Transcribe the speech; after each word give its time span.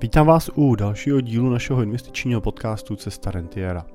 Vítám 0.00 0.26
vás 0.26 0.50
u 0.54 0.74
dalšího 0.74 1.20
dílu 1.20 1.50
našeho 1.50 1.82
investičního 1.82 2.40
podcastu 2.40 2.96
Cesta 2.96 3.30
Rentiera. 3.30 3.86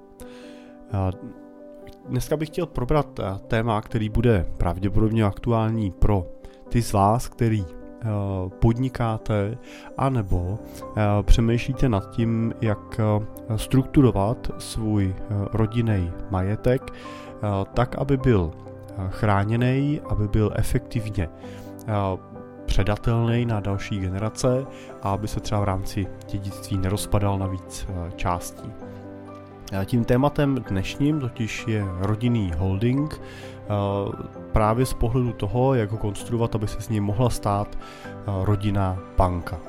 Dneska 2.09 2.37
bych 2.37 2.49
chtěl 2.49 2.65
probrat 2.65 3.19
téma, 3.47 3.81
který 3.81 4.09
bude 4.09 4.45
pravděpodobně 4.57 5.23
aktuální 5.23 5.91
pro 5.91 6.25
ty 6.69 6.81
z 6.81 6.93
vás, 6.93 7.27
který 7.27 7.65
podnikáte, 8.59 9.57
anebo 9.97 10.59
přemýšlíte 11.21 11.89
nad 11.89 12.09
tím, 12.09 12.53
jak 12.61 13.01
strukturovat 13.55 14.51
svůj 14.57 15.15
rodinný 15.53 16.11
majetek 16.29 16.91
tak, 17.73 17.95
aby 17.97 18.17
byl 18.17 18.51
chráněný, 19.09 20.01
aby 20.09 20.27
byl 20.27 20.51
efektivně 20.55 21.29
předatelný 22.67 23.45
na 23.45 23.59
další 23.59 23.99
generace 23.99 24.65
a 25.01 25.11
aby 25.11 25.27
se 25.27 25.39
třeba 25.39 25.61
v 25.61 25.63
rámci 25.63 26.07
dědictví 26.27 26.77
nerozpadal 26.77 27.37
na 27.37 27.47
víc 27.47 27.87
eh, 27.89 28.11
částí. 28.15 28.71
Tím 29.85 30.05
tématem 30.05 30.55
dnešním 30.69 31.19
totiž 31.19 31.67
je 31.67 31.85
rodinný 31.99 32.51
holding, 32.57 33.21
eh, 33.21 33.69
právě 34.51 34.85
z 34.85 34.93
pohledu 34.93 35.33
toho, 35.33 35.73
jak 35.73 35.91
ho 35.91 35.97
konstruovat, 35.97 36.55
aby 36.55 36.67
se 36.67 36.81
z 36.81 36.89
něj 36.89 36.99
mohla 36.99 37.29
stát 37.29 37.77
eh, 37.77 38.15
rodinná 38.43 38.99
banka. 39.17 39.59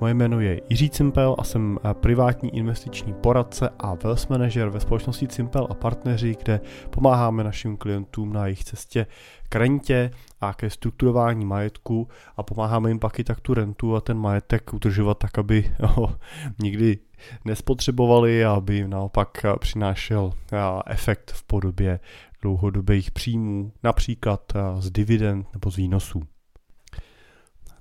Moje 0.00 0.14
jméno 0.14 0.40
je 0.40 0.60
Jiří 0.68 0.90
Cimpel 0.90 1.36
a 1.38 1.44
jsem 1.44 1.78
eh, 1.84 1.94
privátní 1.94 2.56
investiční 2.56 3.14
poradce 3.14 3.68
a 3.78 3.94
wealth 3.94 4.30
manager 4.30 4.68
ve 4.68 4.80
společnosti 4.80 5.28
Cimpel 5.28 5.66
a 5.70 5.74
partneři, 5.74 6.36
kde 6.42 6.60
pomáháme 6.90 7.44
našim 7.44 7.76
klientům 7.76 8.32
na 8.32 8.46
jejich 8.46 8.64
cestě 8.64 9.06
k 9.48 9.56
rentě 9.56 10.10
a 10.40 10.54
ke 10.54 10.70
strukturování 10.70 11.44
majetku 11.44 12.08
a 12.36 12.42
pomáháme 12.42 12.90
jim 12.90 12.98
pak 12.98 13.18
i 13.18 13.24
tak 13.24 13.40
tu 13.40 13.54
rentu 13.54 13.96
a 13.96 14.00
ten 14.00 14.18
majetek 14.18 14.74
udržovat 14.74 15.18
tak, 15.18 15.38
aby 15.38 15.72
ho 15.80 16.16
nikdy 16.58 16.98
nespotřebovali 17.44 18.44
a 18.44 18.52
aby 18.52 18.74
jim 18.74 18.90
naopak 18.90 19.44
eh, 19.44 19.52
přinášel 19.60 20.32
eh, 20.52 20.56
efekt 20.86 21.32
v 21.32 21.42
podobě 21.42 22.00
dlouhodobých 22.42 23.10
příjmů, 23.10 23.72
například 23.82 24.52
z 24.78 24.90
dividend 24.90 25.46
nebo 25.52 25.70
z 25.70 25.76
výnosů. 25.76 26.22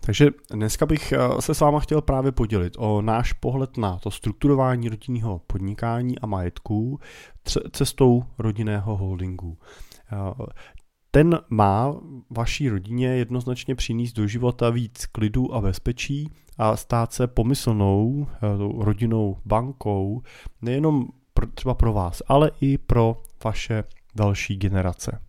Takže 0.06 0.30
dneska 0.52 0.86
bych 0.86 1.12
eh, 1.12 1.42
se 1.42 1.54
s 1.54 1.60
váma 1.60 1.80
chtěl 1.80 2.02
právě 2.02 2.32
podělit 2.32 2.74
o 2.78 3.02
náš 3.02 3.34
pohled 3.34 3.78
na 3.78 3.98
to 3.98 4.12
strukturování 4.12 4.90
rodinného 4.90 5.42
podnikání 5.48 6.20
a 6.20 6.26
majetků 6.26 7.00
cestou 7.72 8.24
rodinného 8.38 8.98
holdingu. 8.98 9.58
Eh, 10.12 10.46
ten 11.12 11.40
má 11.50 11.96
vaší 12.30 12.70
rodině 12.70 13.08
jednoznačně 13.08 13.76
přinést 13.76 14.14
do 14.14 14.28
života 14.28 14.70
víc 14.70 15.06
klidu 15.06 15.54
a 15.54 15.62
bezpečí 15.62 16.32
a 16.58 16.78
stát 16.78 17.14
se 17.14 17.28
pomyslnou 17.28 18.28
eh, 18.30 18.38
rodinnou 18.84 19.38
bankou 19.46 20.22
nejenom 20.62 21.08
třeba 21.54 21.74
pro 21.74 21.94
vás, 21.94 22.22
ale 22.28 22.52
i 22.62 22.78
pro 22.78 23.22
vaše 23.44 23.84
další 24.16 24.58
generace. 24.58 25.22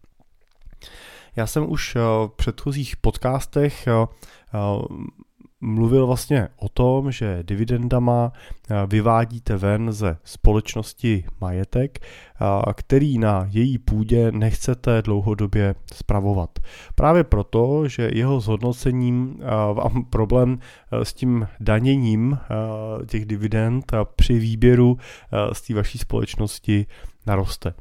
Já 1.36 1.46
jsem 1.46 1.70
už 1.70 1.94
v 2.26 2.30
předchozích 2.36 2.96
podcastech 2.96 3.88
mluvil 5.60 6.06
vlastně 6.06 6.48
o 6.56 6.68
tom, 6.68 7.12
že 7.12 7.38
dividendama 7.42 8.32
vyvádíte 8.86 9.56
ven 9.56 9.92
ze 9.92 10.18
společnosti 10.24 11.24
majetek, 11.40 11.98
který 12.74 13.18
na 13.18 13.46
její 13.50 13.78
půdě 13.78 14.32
nechcete 14.32 15.02
dlouhodobě 15.02 15.74
spravovat. 15.94 16.58
Právě 16.94 17.24
proto, 17.24 17.88
že 17.88 18.10
jeho 18.12 18.40
zhodnocením 18.40 19.40
vám 19.74 20.04
problém 20.04 20.58
s 20.92 21.14
tím 21.14 21.48
daněním 21.60 22.38
těch 23.06 23.26
dividend 23.26 23.92
při 24.16 24.38
výběru 24.38 24.98
z 25.52 25.62
té 25.62 25.74
vaší 25.74 25.98
společnosti 25.98 26.86
naroste. 27.26 27.74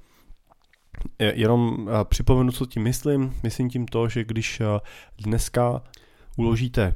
Jenom 1.19 1.89
připomenu, 2.03 2.51
co 2.51 2.65
tím 2.65 2.83
myslím. 2.83 3.33
Myslím 3.43 3.69
tím 3.69 3.85
to, 3.85 4.09
že 4.09 4.23
když 4.23 4.61
dneska 5.17 5.81
uložíte 6.37 6.95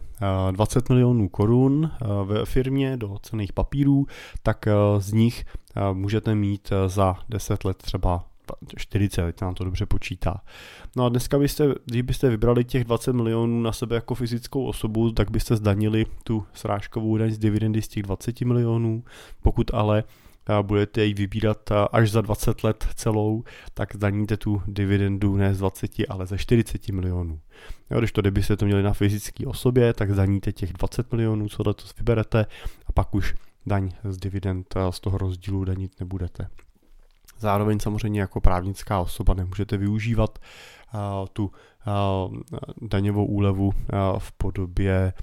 20 0.51 0.89
eh, 0.89 0.93
milionů 0.93 1.29
korun 1.29 1.91
eh, 1.91 2.05
ve 2.25 2.45
firmě 2.45 2.97
do 2.97 3.17
cených 3.21 3.53
papírů, 3.53 4.07
tak 4.43 4.67
eh, 4.67 4.73
z 4.97 5.13
nich 5.13 5.45
můžete 5.93 6.35
mít 6.35 6.69
za 6.87 7.15
10 7.29 7.65
let 7.65 7.77
třeba 7.77 8.25
40, 8.77 9.25
teď 9.25 9.41
nám 9.41 9.53
to 9.53 9.63
dobře 9.63 9.85
počítá. 9.85 10.41
No 10.95 11.05
a 11.05 11.09
dneska 11.09 11.39
byste, 11.39 11.65
když 11.85 12.01
byste 12.01 12.29
vybrali 12.29 12.63
těch 12.63 12.83
20 12.83 13.13
milionů 13.13 13.61
na 13.61 13.71
sebe 13.71 13.95
jako 13.95 14.15
fyzickou 14.15 14.65
osobu, 14.65 15.11
tak 15.11 15.31
byste 15.31 15.55
zdanili 15.55 16.05
tu 16.23 16.45
srážkovou 16.53 17.17
daň 17.17 17.31
z 17.31 17.37
dividendy 17.37 17.81
z 17.81 17.87
těch 17.87 18.03
20 18.03 18.41
milionů. 18.41 19.03
Pokud 19.41 19.71
ale 19.73 20.03
budete 20.61 21.05
ji 21.05 21.13
vybírat 21.13 21.69
až 21.91 22.11
za 22.11 22.21
20 22.21 22.63
let 22.63 22.87
celou, 22.95 23.43
tak 23.73 23.95
zdaníte 23.95 24.37
tu 24.37 24.61
dividendu 24.67 25.35
ne 25.37 25.53
z 25.55 25.57
20, 25.57 25.91
ale 26.09 26.25
ze 26.25 26.37
40 26.37 26.89
milionů. 26.89 27.39
Když 27.99 28.11
to 28.11 28.21
kdybyste 28.21 28.57
to 28.57 28.65
měli 28.65 28.83
na 28.83 28.93
fyzické 28.93 29.47
osobě, 29.47 29.93
tak 29.93 30.11
zdaníte 30.11 30.51
těch 30.51 30.73
20 30.73 31.11
milionů, 31.11 31.49
co 31.49 31.63
letos 31.65 31.95
vyberete 31.97 32.45
a 32.87 32.91
pak 32.91 33.15
už 33.15 33.35
daň 33.65 33.91
z 34.03 34.17
dividend 34.17 34.75
z 34.89 34.99
toho 34.99 35.17
rozdílu 35.17 35.65
danit 35.65 35.99
nebudete. 35.99 36.47
Zároveň 37.39 37.79
samozřejmě 37.79 38.21
jako 38.21 38.41
právnická 38.41 38.99
osoba 38.99 39.33
nemůžete 39.33 39.77
využívat 39.77 40.39
tu 41.33 41.51
daňovou 42.81 43.25
úlevu 43.25 43.71
v 44.17 44.31
podobě 44.31 45.13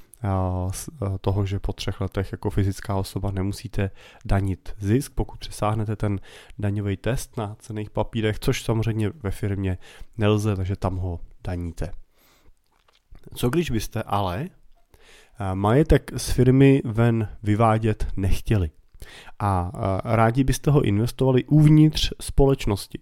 toho, 1.20 1.46
že 1.46 1.58
po 1.58 1.72
třech 1.72 2.00
letech 2.00 2.32
jako 2.32 2.50
fyzická 2.50 2.96
osoba 2.96 3.30
nemusíte 3.30 3.90
danit 4.24 4.74
zisk, 4.78 5.12
pokud 5.14 5.38
přesáhnete 5.38 5.96
ten 5.96 6.20
daňový 6.58 6.96
test 6.96 7.36
na 7.36 7.56
cených 7.58 7.90
papírech, 7.90 8.38
což 8.38 8.62
samozřejmě 8.62 9.10
ve 9.22 9.30
firmě 9.30 9.78
nelze, 10.18 10.56
takže 10.56 10.76
tam 10.76 10.96
ho 10.96 11.20
daníte. 11.44 11.92
Co 13.34 13.50
když 13.50 13.70
byste 13.70 14.02
ale 14.02 14.48
majetek 15.54 16.10
z 16.16 16.30
firmy 16.30 16.82
ven 16.84 17.28
vyvádět 17.42 18.06
nechtěli 18.16 18.70
a 19.38 19.72
rádi 20.04 20.44
byste 20.44 20.70
ho 20.70 20.82
investovali 20.82 21.44
uvnitř 21.44 22.12
společnosti? 22.20 22.98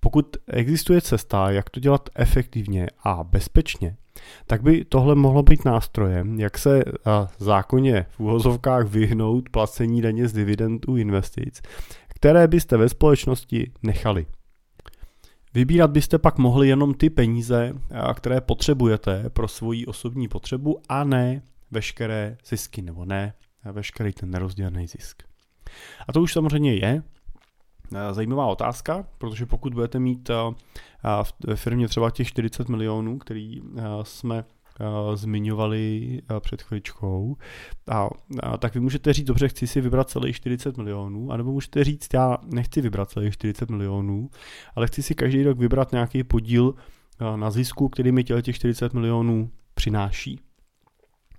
Pokud 0.00 0.36
existuje 0.46 1.00
cesta, 1.00 1.50
jak 1.50 1.70
to 1.70 1.80
dělat 1.80 2.08
efektivně 2.14 2.86
a 3.04 3.24
bezpečně, 3.24 3.96
tak 4.46 4.62
by 4.62 4.84
tohle 4.84 5.14
mohlo 5.14 5.42
být 5.42 5.64
nástrojem, 5.64 6.40
jak 6.40 6.58
se 6.58 6.84
zákonně 7.38 8.06
v 8.10 8.20
úhozovkách 8.20 8.86
vyhnout 8.86 9.48
placení 9.48 10.02
daně 10.02 10.28
z 10.28 10.32
dividendů 10.32 10.96
investic, 10.96 11.62
které 12.08 12.48
byste 12.48 12.76
ve 12.76 12.88
společnosti 12.88 13.72
nechali. 13.82 14.26
Vybírat 15.54 15.90
byste 15.90 16.18
pak 16.18 16.38
mohli 16.38 16.68
jenom 16.68 16.94
ty 16.94 17.10
peníze, 17.10 17.72
které 18.14 18.40
potřebujete 18.40 19.30
pro 19.30 19.48
svoji 19.48 19.86
osobní 19.86 20.28
potřebu 20.28 20.80
a 20.88 21.04
ne 21.04 21.42
veškeré 21.70 22.36
zisky, 22.48 22.82
nebo 22.82 23.04
ne 23.04 23.34
veškerý 23.72 24.12
ten 24.12 24.30
nerozdělený 24.30 24.86
zisk. 24.86 25.22
A 26.08 26.12
to 26.12 26.22
už 26.22 26.32
samozřejmě 26.32 26.74
je 26.74 27.02
zajímavá 28.12 28.46
otázka, 28.46 29.04
protože 29.18 29.46
pokud 29.46 29.74
budete 29.74 29.98
mít 29.98 30.30
ve 31.46 31.56
firmě 31.56 31.88
třeba 31.88 32.10
těch 32.10 32.28
40 32.28 32.68
milionů, 32.68 33.18
který 33.18 33.62
jsme 34.02 34.44
zmiňovali 35.14 36.20
před 36.40 36.62
chvíličkou, 36.62 37.36
a, 37.90 38.08
a, 38.42 38.56
tak 38.56 38.74
vy 38.74 38.80
můžete 38.80 39.12
říct, 39.12 39.26
dobře, 39.26 39.48
chci 39.48 39.66
si 39.66 39.80
vybrat 39.80 40.10
celých 40.10 40.36
40 40.36 40.76
milionů, 40.76 41.32
anebo 41.32 41.52
můžete 41.52 41.84
říct, 41.84 42.14
já 42.14 42.38
nechci 42.44 42.80
vybrat 42.80 43.10
celých 43.10 43.34
40 43.34 43.70
milionů, 43.70 44.30
ale 44.74 44.86
chci 44.86 45.02
si 45.02 45.14
každý 45.14 45.42
rok 45.42 45.58
vybrat 45.58 45.92
nějaký 45.92 46.24
podíl 46.24 46.74
na 47.36 47.50
zisku, 47.50 47.88
který 47.88 48.12
mi 48.12 48.24
těch 48.24 48.56
40 48.56 48.94
milionů 48.94 49.50
přináší. 49.74 50.40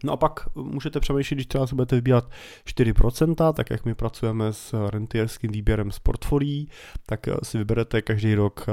No 0.04 0.14
a 0.14 0.18
pak 0.18 0.56
můžete 0.56 1.00
přemýšlet, 1.00 1.36
když 1.36 1.48
třeba 1.48 1.68
si 1.68 1.76
budete 1.76 1.96
vybírat 1.96 2.30
4%, 2.66 3.54
tak 3.54 3.70
jak 3.70 3.86
my 3.86 3.96
pracujeme 3.96 4.54
s 4.54 4.90
rentierským 4.90 5.52
výběrem 5.52 5.92
z 5.92 6.00
portfolií, 6.00 6.70
tak 7.06 7.20
si 7.44 7.58
vyberete 7.58 8.02
každý 8.02 8.36
rok 8.36 8.66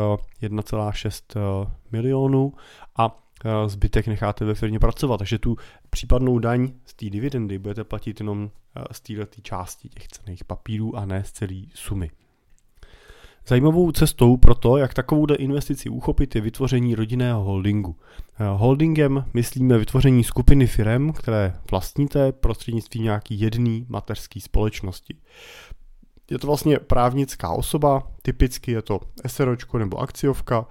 1,6 0.43 1.21
eh, 1.37 1.71
milionů 1.93 2.53
a 2.97 3.25
eh, 3.45 3.69
zbytek 3.69 4.07
necháte 4.07 4.45
ve 4.45 4.55
firmě 4.55 4.79
pracovat. 4.79 5.19
Takže 5.19 5.39
tu 5.39 5.57
případnou 5.91 6.39
daň 6.39 6.73
z 6.85 6.95
té 6.95 7.11
dividendy 7.11 7.59
budete 7.59 7.85
platit 7.85 8.21
jenom 8.21 8.51
eh, 8.77 8.85
z 8.93 9.01
této 9.01 9.41
části 9.43 9.89
těch 9.89 10.09
cených 10.09 10.45
papírů 10.45 10.97
a 10.97 11.05
ne 11.07 11.25
z 11.25 11.33
celé 11.33 11.63
sumy. 11.75 12.11
Zajímavou 13.47 13.93
cestou 13.93 14.37
pro 14.37 14.55
to, 14.55 14.77
jak 14.77 14.95
takovou 14.95 15.27
investici 15.39 15.89
uchopit, 15.89 16.35
je 16.35 16.41
vytvoření 16.41 16.95
rodinného 16.95 17.45
holdingu. 17.45 17.97
Eh, 18.41 18.45
holdingem 18.57 19.25
myslíme 19.35 19.79
vytvoření 19.79 20.25
skupiny 20.25 20.67
firm, 20.67 21.13
které 21.13 21.55
vlastníte 21.71 22.33
prostřednictvím 22.33 23.03
nějaký 23.03 23.41
jedný 23.41 23.87
mateřský 23.89 24.41
společnosti. 24.41 25.17
Je 26.31 26.39
to 26.39 26.47
vlastně 26.47 26.79
právnická 26.79 27.51
osoba, 27.51 28.03
typicky 28.23 28.73
je 28.73 28.83
to 28.83 29.01
SROčko 29.27 29.79
nebo 29.79 29.99
akciovka, 29.99 30.67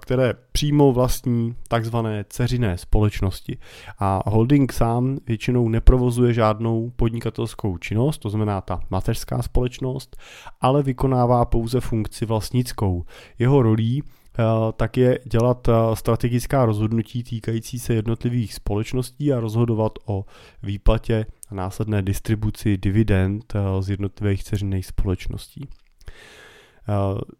které 0.00 0.34
přímo 0.52 0.92
vlastní 0.92 1.54
takzvané 1.68 2.24
ceřiné 2.28 2.78
společnosti. 2.78 3.58
A 3.98 4.30
holding 4.30 4.72
sám 4.72 5.18
většinou 5.26 5.68
neprovozuje 5.68 6.34
žádnou 6.34 6.92
podnikatelskou 6.96 7.78
činnost, 7.78 8.18
to 8.18 8.30
znamená 8.30 8.60
ta 8.60 8.80
mateřská 8.90 9.42
společnost, 9.42 10.16
ale 10.60 10.82
vykonává 10.82 11.44
pouze 11.44 11.80
funkci 11.80 12.26
vlastnickou. 12.26 13.04
Jeho 13.38 13.62
rolí 13.62 14.02
tak 14.76 14.96
je 14.96 15.18
dělat 15.24 15.68
strategická 15.94 16.64
rozhodnutí 16.64 17.22
týkající 17.22 17.78
se 17.78 17.94
jednotlivých 17.94 18.54
společností 18.54 19.32
a 19.32 19.40
rozhodovat 19.40 19.92
o 20.06 20.24
výplatě 20.62 21.26
a 21.48 21.54
následné 21.54 22.02
distribuci 22.02 22.76
dividend 22.76 23.54
z 23.80 23.90
jednotlivých 23.90 24.44
ceřiných 24.44 24.86
společností. 24.86 25.68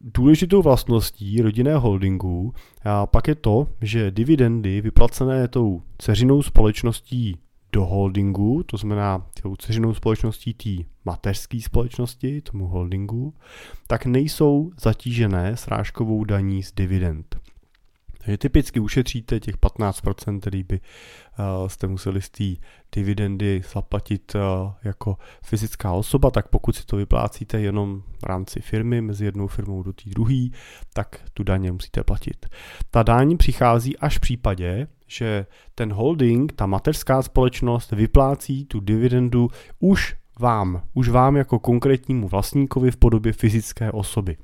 Důležitou 0.01 0.63
vlastností 0.63 1.43
rodinného 1.43 1.81
holdingu 1.81 2.55
pak 3.11 3.29
je 3.29 3.35
to, 3.35 3.69
že 3.83 4.11
dividendy 4.11 4.81
vyplacené 4.81 5.49
tou 5.49 5.83
ceřinou 5.99 6.43
společností 6.43 7.37
do 7.73 7.85
holdingu, 7.85 8.63
to 8.63 8.77
znamená 8.77 9.27
tou 9.43 9.57
ceřinou 9.57 9.95
společností 9.95 10.55
té 10.55 10.71
mateřské 11.05 11.61
společnosti, 11.61 12.41
tomu 12.41 12.67
holdingu, 12.67 13.35
tak 13.87 14.07
nejsou 14.07 14.71
zatížené 14.81 15.57
srážkovou 15.57 16.25
daní 16.25 16.63
z 16.63 16.73
dividend. 16.73 17.37
Takže 18.29 18.39
typicky 18.39 18.81
ušetříte 18.81 19.41
těch 19.41 19.57
15%, 19.57 20.41
který 20.41 20.63
by 20.63 20.81
uh, 20.81 21.69
jste 21.69 21.87
museli 21.87 22.23
z 22.23 22.31
té 22.31 22.45
dividendy 22.93 23.63
zaplatit 23.75 24.35
uh, 24.35 24.73
jako 24.85 25.17
fyzická 25.43 25.93
osoba, 25.93 26.31
tak 26.31 26.49
pokud 26.49 26.77
si 26.77 26.87
to 26.87 26.97
vyplácíte 26.97 27.61
jenom 27.61 28.03
v 28.23 28.27
rámci 28.27 28.61
firmy, 28.61 29.01
mezi 29.01 29.25
jednou 29.25 29.47
firmou 29.47 29.83
do 29.83 29.93
té 29.93 30.11
druhé, 30.11 30.49
tak 30.93 31.21
tu 31.35 31.43
daně 31.43 31.73
musíte 31.73 32.05
platit. 32.05 32.47
Ta 32.91 33.03
daň 33.03 33.37
přichází 33.37 33.99
až 33.99 34.17
v 34.17 34.21
případě, 34.21 34.87
že 35.07 35.47
ten 35.75 35.93
holding, 35.93 36.53
ta 36.53 36.67
mateřská 36.67 37.23
společnost 37.23 37.93
vyplácí 37.93 38.65
tu 38.65 38.81
dividendu 38.81 39.49
už 39.79 40.17
vám, 40.39 40.83
už 40.95 41.09
vám 41.09 41.37
jako 41.37 41.59
konkrétnímu 41.59 42.29
vlastníkovi 42.29 42.91
v 42.91 42.97
podobě 42.97 43.33
fyzické 43.33 43.93
osoby. 43.93 44.37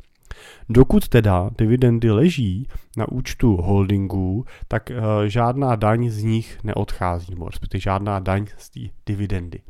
Dokud 0.68 1.08
teda 1.08 1.50
dividendy 1.58 2.10
leží 2.10 2.68
na 2.96 3.12
účtu 3.12 3.56
holdingů, 3.56 4.44
tak 4.68 4.90
uh, 4.90 4.96
žádná 5.26 5.76
daň 5.76 6.08
z 6.10 6.22
nich 6.22 6.58
neodchází, 6.64 7.26
nebo 7.30 7.46
respektive 7.46 7.80
žádná 7.80 8.18
daň 8.18 8.46
z 8.56 8.70
té 8.70 8.80
dividendy. 9.06 9.60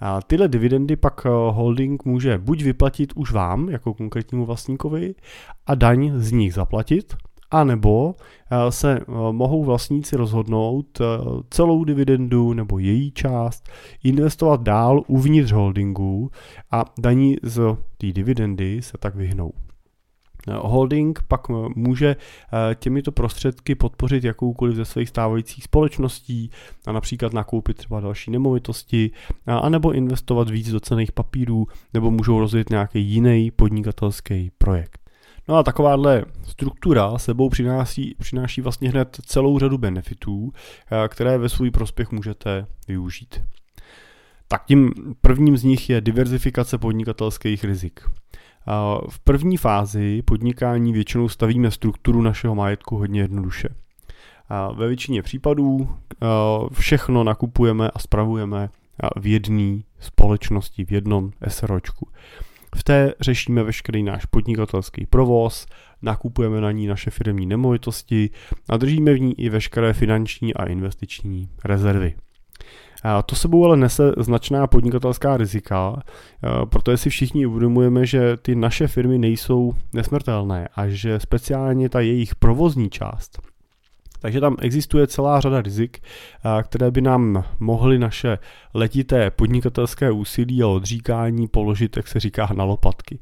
A 0.00 0.22
tyhle 0.22 0.48
dividendy 0.48 0.96
pak 0.96 1.24
uh, 1.24 1.32
holding 1.56 2.04
může 2.04 2.38
buď 2.38 2.62
vyplatit 2.62 3.12
už 3.16 3.32
vám, 3.32 3.68
jako 3.68 3.94
konkrétnímu 3.94 4.46
vlastníkovi, 4.46 5.14
a 5.66 5.74
daň 5.74 6.12
z 6.14 6.32
nich 6.32 6.54
zaplatit, 6.54 7.16
anebo 7.50 8.06
uh, 8.06 8.14
se 8.70 9.00
mohou 9.30 9.64
vlastníci 9.64 10.16
rozhodnout 10.16 11.00
celou 11.50 11.84
dividendu 11.84 12.52
nebo 12.52 12.78
její 12.78 13.10
část 13.10 13.68
investovat 14.04 14.62
dál 14.62 15.02
uvnitř 15.06 15.52
holdingu 15.52 16.30
a 16.70 16.84
daní 16.98 17.36
z 17.42 17.76
té 17.98 18.12
dividendy 18.12 18.82
se 18.82 18.98
tak 18.98 19.14
vyhnou. 19.14 19.52
Holding 20.52 21.22
pak 21.28 21.48
může 21.76 22.16
eh, 22.16 22.74
těmito 22.74 23.12
prostředky 23.12 23.74
podpořit 23.74 24.24
jakoukoliv 24.24 24.76
ze 24.76 24.84
svých 24.84 25.08
stávajících 25.08 25.64
společností 25.64 26.50
a 26.86 26.92
například 26.92 27.32
nakoupit 27.32 27.76
třeba 27.76 28.00
další 28.00 28.30
nemovitosti, 28.30 29.10
anebo 29.46 29.92
investovat 29.92 30.50
víc 30.50 30.70
do 30.70 30.80
cených 30.80 31.12
papírů, 31.12 31.66
nebo 31.94 32.10
můžou 32.10 32.38
rozjet 32.38 32.70
nějaký 32.70 33.00
jiný 33.02 33.50
podnikatelský 33.50 34.50
projekt. 34.58 35.04
No 35.48 35.56
a 35.56 35.62
takováhle 35.62 36.24
struktura 36.42 37.18
sebou 37.18 37.48
přináší, 37.48 38.16
přináší 38.18 38.60
vlastně 38.60 38.90
hned 38.90 39.16
celou 39.26 39.58
řadu 39.58 39.78
benefitů, 39.78 40.52
eh, 40.52 41.08
které 41.08 41.38
ve 41.38 41.48
svůj 41.48 41.70
prospěch 41.70 42.10
můžete 42.12 42.66
využít. 42.88 43.42
Tak 44.48 44.64
tím 44.64 44.92
prvním 45.20 45.56
z 45.56 45.64
nich 45.64 45.90
je 45.90 46.00
diverzifikace 46.00 46.78
podnikatelských 46.78 47.64
rizik. 47.64 48.00
V 49.08 49.18
první 49.24 49.56
fázi 49.56 50.22
podnikání 50.22 50.92
většinou 50.92 51.28
stavíme 51.28 51.70
strukturu 51.70 52.22
našeho 52.22 52.54
majetku 52.54 52.96
hodně 52.96 53.20
jednoduše. 53.20 53.68
Ve 54.74 54.88
většině 54.88 55.22
případů 55.22 55.88
všechno 56.72 57.24
nakupujeme 57.24 57.90
a 57.90 57.98
spravujeme 57.98 58.70
v 59.16 59.26
jedné 59.26 59.80
společnosti, 60.00 60.84
v 60.84 60.92
jednom 60.92 61.30
SROčku. 61.48 62.08
V 62.76 62.84
té 62.84 63.14
řešíme 63.20 63.62
veškerý 63.62 64.02
náš 64.02 64.24
podnikatelský 64.24 65.06
provoz, 65.06 65.66
nakupujeme 66.02 66.60
na 66.60 66.72
ní 66.72 66.86
naše 66.86 67.10
firmní 67.10 67.46
nemovitosti 67.46 68.30
a 68.68 68.76
držíme 68.76 69.14
v 69.14 69.20
ní 69.20 69.40
i 69.40 69.48
veškeré 69.48 69.92
finanční 69.92 70.54
a 70.54 70.64
investiční 70.64 71.48
rezervy. 71.64 72.14
To 73.26 73.36
sebou 73.36 73.64
ale 73.64 73.76
nese 73.76 74.12
značná 74.18 74.66
podnikatelská 74.66 75.36
rizika, 75.36 76.02
protože 76.64 76.96
si 76.96 77.10
všichni 77.10 77.46
uvědomujeme, 77.46 78.06
že 78.06 78.36
ty 78.36 78.54
naše 78.54 78.86
firmy 78.86 79.18
nejsou 79.18 79.74
nesmrtelné 79.92 80.68
a 80.76 80.88
že 80.88 81.20
speciálně 81.20 81.88
ta 81.88 82.00
jejich 82.00 82.34
provozní 82.34 82.90
část, 82.90 83.42
takže 84.20 84.40
tam 84.40 84.56
existuje 84.60 85.06
celá 85.06 85.40
řada 85.40 85.62
rizik, 85.62 85.98
které 86.62 86.90
by 86.90 87.00
nám 87.00 87.44
mohly 87.58 87.98
naše 87.98 88.38
letité 88.74 89.30
podnikatelské 89.30 90.10
úsilí 90.10 90.62
a 90.62 90.68
odříkání 90.68 91.48
položit, 91.48 91.96
jak 91.96 92.08
se 92.08 92.20
říká, 92.20 92.48
na 92.56 92.64
lopatky. 92.64 93.18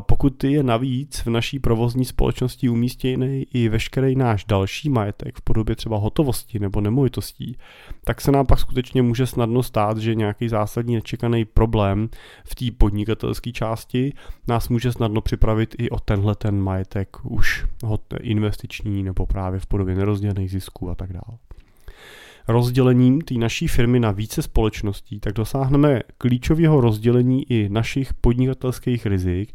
Pokud 0.00 0.44
je 0.44 0.62
navíc 0.62 1.18
v 1.18 1.26
naší 1.26 1.58
provozní 1.58 2.04
společnosti 2.04 2.68
umístěný 2.68 3.46
i 3.52 3.68
veškerý 3.68 4.16
náš 4.16 4.44
další 4.44 4.88
majetek 4.88 5.38
v 5.38 5.42
podobě 5.42 5.76
třeba 5.76 5.96
hotovosti 5.96 6.58
nebo 6.58 6.80
nemovitostí, 6.80 7.56
tak 8.04 8.20
se 8.20 8.32
nám 8.32 8.46
pak 8.46 8.58
skutečně 8.58 9.02
může 9.02 9.26
snadno 9.26 9.62
stát, 9.62 9.98
že 9.98 10.14
nějaký 10.14 10.48
zásadní 10.48 10.94
nečekaný 10.94 11.44
problém 11.44 12.08
v 12.44 12.54
té 12.54 12.64
podnikatelské 12.78 13.52
části 13.52 14.12
nás 14.48 14.68
může 14.68 14.92
snadno 14.92 15.20
připravit 15.20 15.74
i 15.78 15.90
o 15.90 15.98
tenhle 15.98 16.34
ten 16.34 16.60
majetek 16.60 17.16
už 17.22 17.66
investiční 18.20 19.02
nebo 19.02 19.26
právě 19.26 19.60
v 19.60 19.66
podobě 19.66 19.94
nerozdělených 19.94 20.50
zisků 20.50 20.90
a 20.90 20.94
tak 20.94 21.12
dále 21.12 21.38
rozdělením 22.48 23.20
té 23.20 23.34
naší 23.34 23.68
firmy 23.68 24.00
na 24.00 24.10
více 24.10 24.42
společností, 24.42 25.20
tak 25.20 25.32
dosáhneme 25.32 26.00
klíčového 26.18 26.80
rozdělení 26.80 27.52
i 27.52 27.68
našich 27.68 28.14
podnikatelských 28.14 29.06
rizik. 29.06 29.52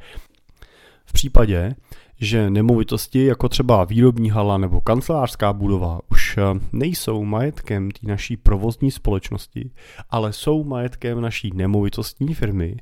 V 1.05 1.13
případě, 1.13 1.75
že 2.19 2.49
nemovitosti 2.49 3.25
jako 3.25 3.49
třeba 3.49 3.83
výrobní 3.83 4.29
hala 4.29 4.57
nebo 4.57 4.81
kancelářská 4.81 5.53
budova 5.53 5.99
už 6.11 6.37
eh, 6.37 6.41
nejsou 6.71 7.23
majetkem 7.23 7.91
té 7.91 8.07
naší 8.07 8.37
provozní 8.37 8.91
společnosti, 8.91 9.71
ale 10.09 10.33
jsou 10.33 10.63
majetkem 10.63 11.21
naší 11.21 11.51
nemovitostní 11.55 12.33
firmy, 12.33 12.75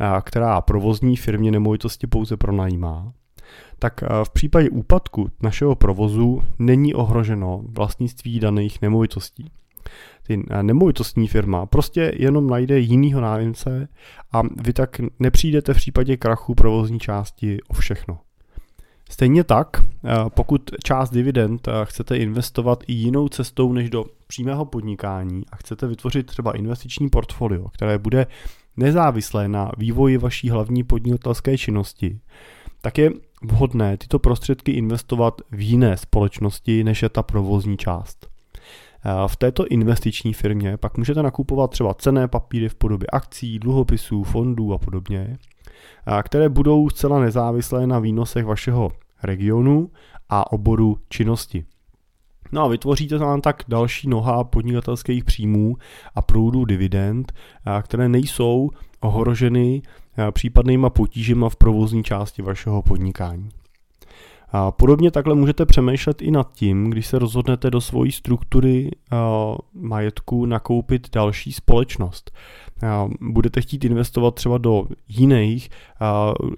eh, 0.00 0.20
která 0.22 0.60
provozní 0.60 1.16
firmě 1.16 1.50
nemovitosti 1.50 2.06
pouze 2.06 2.36
pronajímá, 2.36 3.12
tak 3.78 4.02
eh, 4.02 4.06
v 4.24 4.30
případě 4.30 4.70
úpadku 4.70 5.30
našeho 5.42 5.74
provozu 5.74 6.42
není 6.58 6.94
ohroženo 6.94 7.62
vlastnictví 7.68 8.40
daných 8.40 8.82
nemovitostí. 8.82 9.50
Ty 10.26 10.42
eh, 10.50 10.62
nemovitostní 10.62 11.28
firma 11.28 11.66
prostě 11.66 12.12
jenom 12.16 12.46
najde 12.46 12.78
jinýho 12.78 13.20
nájemce 13.20 13.88
a 14.32 14.42
vy 14.62 14.72
tak 14.72 15.00
nepřijdete 15.18 15.74
v 15.74 15.76
případě 15.76 16.16
krachu 16.16 16.54
provozní 16.54 17.00
části 17.00 17.58
o 17.68 17.74
všechno. 17.74 18.18
Stejně 19.10 19.44
tak, 19.44 19.68
eh, 19.82 20.08
pokud 20.28 20.70
část 20.84 21.10
dividend 21.10 21.68
chcete 21.84 22.16
investovat 22.16 22.84
i 22.86 22.92
jinou 22.92 23.28
cestou 23.28 23.72
než 23.72 23.90
do 23.90 24.04
přímého 24.26 24.64
podnikání 24.64 25.42
a 25.52 25.56
chcete 25.56 25.86
vytvořit 25.86 26.26
třeba 26.26 26.56
investiční 26.56 27.08
portfolio, 27.08 27.68
které 27.68 27.98
bude 27.98 28.26
nezávislé 28.76 29.48
na 29.48 29.72
vývoji 29.78 30.18
vaší 30.18 30.50
hlavní 30.50 30.84
podnikatelské 30.84 31.58
činnosti, 31.58 32.20
tak 32.80 32.98
je 32.98 33.10
vhodné 33.42 33.96
tyto 33.96 34.18
prostředky 34.18 34.72
investovat 34.72 35.40
v 35.50 35.60
jiné 35.60 35.96
společnosti, 35.96 36.84
než 36.84 37.02
je 37.02 37.08
ta 37.08 37.22
provozní 37.22 37.76
část. 37.76 38.26
V 39.26 39.36
této 39.36 39.66
investiční 39.66 40.32
firmě 40.32 40.76
pak 40.76 40.98
můžete 40.98 41.22
nakupovat 41.22 41.70
třeba 41.70 41.94
cené 41.94 42.28
papíry 42.28 42.68
v 42.68 42.74
podobě 42.74 43.06
akcí, 43.12 43.58
dluhopisů, 43.58 44.22
fondů 44.22 44.72
a 44.72 44.78
podobně, 44.78 45.38
které 46.22 46.48
budou 46.48 46.90
zcela 46.90 47.20
nezávislé 47.20 47.86
na 47.86 47.98
výnosech 47.98 48.44
vašeho 48.44 48.92
regionu 49.22 49.90
a 50.28 50.52
oboru 50.52 50.98
činnosti. 51.08 51.64
No 52.52 52.62
a 52.62 52.68
vytvoříte 52.68 53.18
tam 53.18 53.40
tak 53.40 53.62
další 53.68 54.08
noha 54.08 54.44
podnikatelských 54.44 55.24
příjmů 55.24 55.76
a 56.14 56.22
proudů 56.22 56.64
dividend, 56.64 57.32
které 57.82 58.08
nejsou 58.08 58.70
ohroženy 59.00 59.82
případnýma 60.30 60.90
potížema 60.90 61.48
v 61.48 61.56
provozní 61.56 62.04
části 62.04 62.42
vašeho 62.42 62.82
podnikání. 62.82 63.48
A 64.48 64.70
podobně 64.70 65.10
takhle 65.10 65.34
můžete 65.34 65.66
přemýšlet 65.66 66.22
i 66.22 66.30
nad 66.30 66.52
tím, 66.52 66.90
když 66.90 67.06
se 67.06 67.18
rozhodnete 67.18 67.70
do 67.70 67.80
svojí 67.80 68.12
struktury 68.12 68.90
majetku 69.74 70.46
nakoupit 70.46 71.08
další 71.14 71.52
společnost 71.52 72.30
budete 73.20 73.60
chtít 73.60 73.84
investovat 73.84 74.34
třeba 74.34 74.58
do 74.58 74.86
jiných 75.08 75.70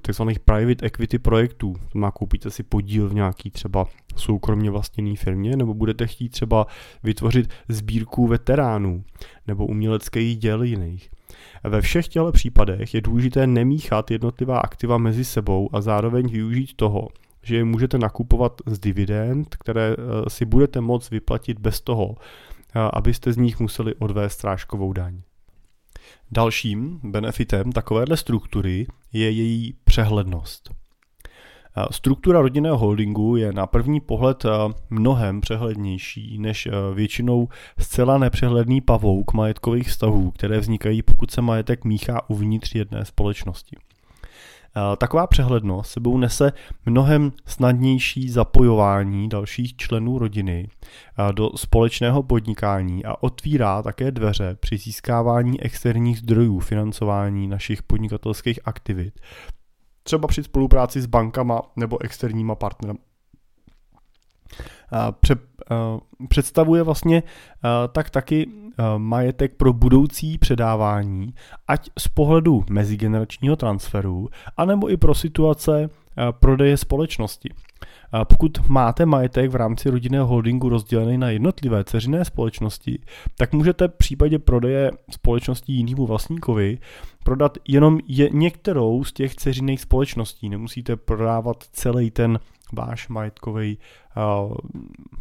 takzvaných 0.03 0.41
private 0.41 0.87
equity 0.87 1.19
projektů, 1.19 1.75
to 1.93 1.99
má 1.99 2.11
koupíte 2.11 2.51
si 2.51 2.63
podíl 2.63 3.09
v 3.09 3.15
nějaký 3.15 3.51
třeba 3.51 3.87
soukromně 4.17 4.71
vlastněný 4.71 5.17
firmě, 5.17 5.57
nebo 5.57 5.75
budete 5.75 6.07
chtít 6.07 6.29
třeba 6.29 6.67
vytvořit 7.03 7.51
sbírku 7.69 8.27
veteránů 8.27 9.05
nebo 9.47 9.67
uměleckých 9.67 10.39
děl 10.39 10.63
jiných. 10.63 11.11
Ve 11.65 11.81
všech 11.81 12.09
těchto 12.09 12.33
případech 12.33 12.95
je 12.95 13.01
důležité 13.01 13.47
nemíchat 13.47 14.11
jednotlivá 14.11 14.59
aktiva 14.59 14.99
mezi 14.99 15.25
sebou 15.25 15.69
a 15.73 15.81
zároveň 15.81 16.29
využít 16.29 16.77
toho, 16.77 17.09
že 17.43 17.57
je 17.57 17.65
můžete 17.65 17.99
nakupovat 17.99 18.61
z 18.67 18.79
dividend, 18.79 19.57
které 19.57 19.93
e, 19.93 19.97
si 20.31 20.45
budete 20.45 20.81
moct 20.81 21.11
vyplatit 21.11 21.59
bez 21.59 21.81
toho, 21.81 22.17
abyste 22.93 23.33
z 23.33 23.37
nich 23.37 23.61
museli 23.61 23.95
odvést 23.95 24.33
strážkovou 24.33 24.93
daň. 24.93 25.21
Dalším 26.31 27.01
benefitem 27.03 27.73
takovéhle 27.73 28.17
struktury 28.17 28.87
je 29.13 29.31
její 29.31 29.75
přehlednost. 29.85 30.71
Struktura 31.91 32.41
rodinného 32.41 32.79
holdingu 32.79 33.37
je 33.37 33.53
na 33.53 33.67
první 33.67 34.01
pohled 34.01 34.47
mnohem 34.91 35.41
přehlednější 35.41 36.39
než 36.39 36.69
většinou 36.95 37.49
zcela 37.79 38.19
nepřehledný 38.19 38.81
pavouk 38.81 39.33
majetkových 39.33 39.89
vztahů, 39.89 40.31
které 40.31 40.61
vznikají, 40.61 41.03
pokud 41.03 41.31
se 41.31 41.43
majetek 41.43 41.85
míchá 41.85 42.31
uvnitř 42.31 42.75
jedné 42.75 43.05
společnosti. 43.05 43.77
Taková 44.99 45.27
přehlednost 45.27 45.91
sebou 45.91 46.19
nese 46.19 46.53
mnohem 46.87 47.33
snadnější 47.47 48.31
zapojování 48.31 49.29
dalších 49.29 49.77
členů 49.77 50.19
rodiny 50.19 50.69
do 51.33 51.51
společného 51.57 52.23
podnikání 52.23 53.05
a 53.05 53.23
otvírá 53.23 53.83
také 53.83 54.11
dveře 54.11 54.57
při 54.61 54.79
získávání 54.79 55.61
externích 55.61 56.19
zdrojů 56.19 56.59
financování 56.59 57.49
našich 57.49 57.83
podnikatelských 57.83 58.61
aktivit, 58.65 59.21
třeba 60.09 60.29
při 60.29 60.43
spolupráci 60.43 61.01
s 61.01 61.07
bankama 61.07 61.63
nebo 61.77 62.03
externíma 62.03 62.55
partnery 62.55 62.99
představuje 66.29 66.83
vlastně 66.83 67.23
tak 67.93 68.11
taky 68.11 68.51
majetek 68.99 69.57
pro 69.57 69.73
budoucí 69.73 70.39
předávání, 70.39 71.35
ať 71.69 71.91
z 71.99 72.09
pohledu 72.09 72.65
mezigeneračního 72.71 73.57
transferu, 73.57 74.29
anebo 74.57 74.91
i 74.91 74.97
pro 74.97 75.15
situace 75.15 75.91
prodeje 76.31 76.77
společnosti. 76.77 77.55
Pokud 78.25 78.69
máte 78.69 79.07
majetek 79.07 79.51
v 79.51 79.57
rámci 79.57 79.91
rodinného 79.91 80.27
holdingu 80.27 80.69
rozdělený 80.69 81.19
na 81.19 81.31
jednotlivé 81.31 81.85
ceřiné 81.85 82.25
společnosti, 82.25 82.99
tak 83.37 83.53
můžete 83.53 83.89
v 83.89 83.93
případě 83.93 84.39
prodeje 84.39 84.91
společností 85.11 85.73
jinému 85.73 86.07
vlastníkovi 86.07 86.79
prodat 87.29 87.59
jenom 87.69 87.99
je 88.07 88.31
některou 88.33 89.05
z 89.05 89.13
těch 89.13 89.35
ceřiných 89.35 89.81
společností. 89.81 90.49
Nemusíte 90.49 90.97
prodávat 90.97 91.65
celý 91.73 92.11
ten 92.11 92.41
váš 92.73 93.09
majetkový 93.09 93.79
uh, 94.17 94.57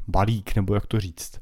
balík, 0.07 0.55
nebo 0.55 0.73
jak 0.73 0.85
to 0.85 0.99
říct. 0.99 1.39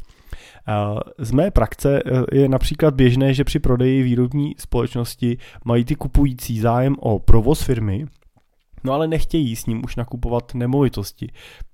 Z 1.18 1.32
mé 1.32 1.52
praxe 1.52 2.04
uh, 2.04 2.24
je 2.32 2.50
například 2.50 2.94
běžné, 2.94 3.34
že 3.34 3.44
při 3.44 3.60
prodeji 3.60 4.04
výrobní 4.04 4.56
společnosti 4.58 5.38
mají 5.66 5.86
ty 5.86 5.96
kupující 5.96 6.60
zájem 6.60 6.96
o 7.00 7.20
provoz 7.20 7.62
firmy, 7.62 8.06
no 8.86 8.94
ale 8.94 9.08
nechtějí 9.08 9.56
s 9.56 9.66
ním 9.66 9.82
už 9.86 9.96
nakupovat 9.96 10.54
nemovitosti, 10.54 11.32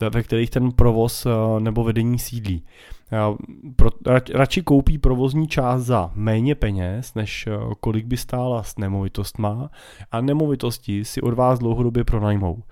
ve 0.09 0.23
kterých 0.23 0.49
ten 0.49 0.71
provoz 0.71 1.27
nebo 1.59 1.83
vedení 1.83 2.19
sídlí 2.19 2.63
pro, 3.75 3.89
radši 4.33 4.61
koupí 4.61 4.97
provozní 4.97 5.47
část 5.47 5.81
za 5.81 6.11
méně 6.15 6.55
peněz, 6.55 7.13
než 7.13 7.47
eh, 7.47 7.51
kolik 7.79 8.05
by 8.05 8.17
stála 8.17 8.63
s 8.63 8.77
nemovitostma 8.77 9.69
a 10.11 10.21
nemovitosti 10.21 11.05
si 11.05 11.21
od 11.21 11.33
vás 11.33 11.59
dlouhodobě 11.59 12.03
pronajmou. 12.03 12.63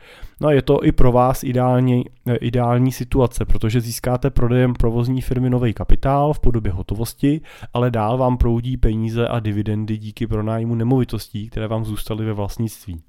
No 0.41 0.47
a 0.47 0.51
je 0.51 0.61
to 0.61 0.83
i 0.83 0.91
pro 0.91 1.11
vás 1.11 1.43
ideální, 1.43 2.05
eh, 2.27 2.35
ideální 2.35 2.91
situace, 2.91 3.45
protože 3.45 3.81
získáte 3.81 4.29
prodejem 4.29 4.73
provozní 4.73 5.21
firmy 5.21 5.49
nový 5.49 5.73
kapitál 5.73 6.33
v 6.33 6.39
podobě 6.39 6.71
hotovosti, 6.71 7.41
ale 7.73 7.91
dál 7.91 8.17
vám 8.17 8.37
proudí 8.37 8.77
peníze 8.77 9.27
a 9.27 9.39
dividendy 9.39 9.97
díky 9.97 10.27
pronájmu 10.27 10.75
nemovitostí, 10.75 11.49
které 11.49 11.67
vám 11.67 11.85
zůstaly 11.85 12.25
ve 12.25 12.33
vlastnictví. 12.33 13.01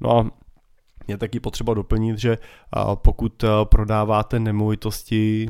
No 0.00 0.18
a 0.18 0.30
je 1.08 1.18
taky 1.18 1.40
potřeba 1.40 1.74
doplnit, 1.74 2.18
že 2.18 2.38
pokud 2.94 3.44
prodáváte 3.64 4.40
nemovitosti 4.40 5.48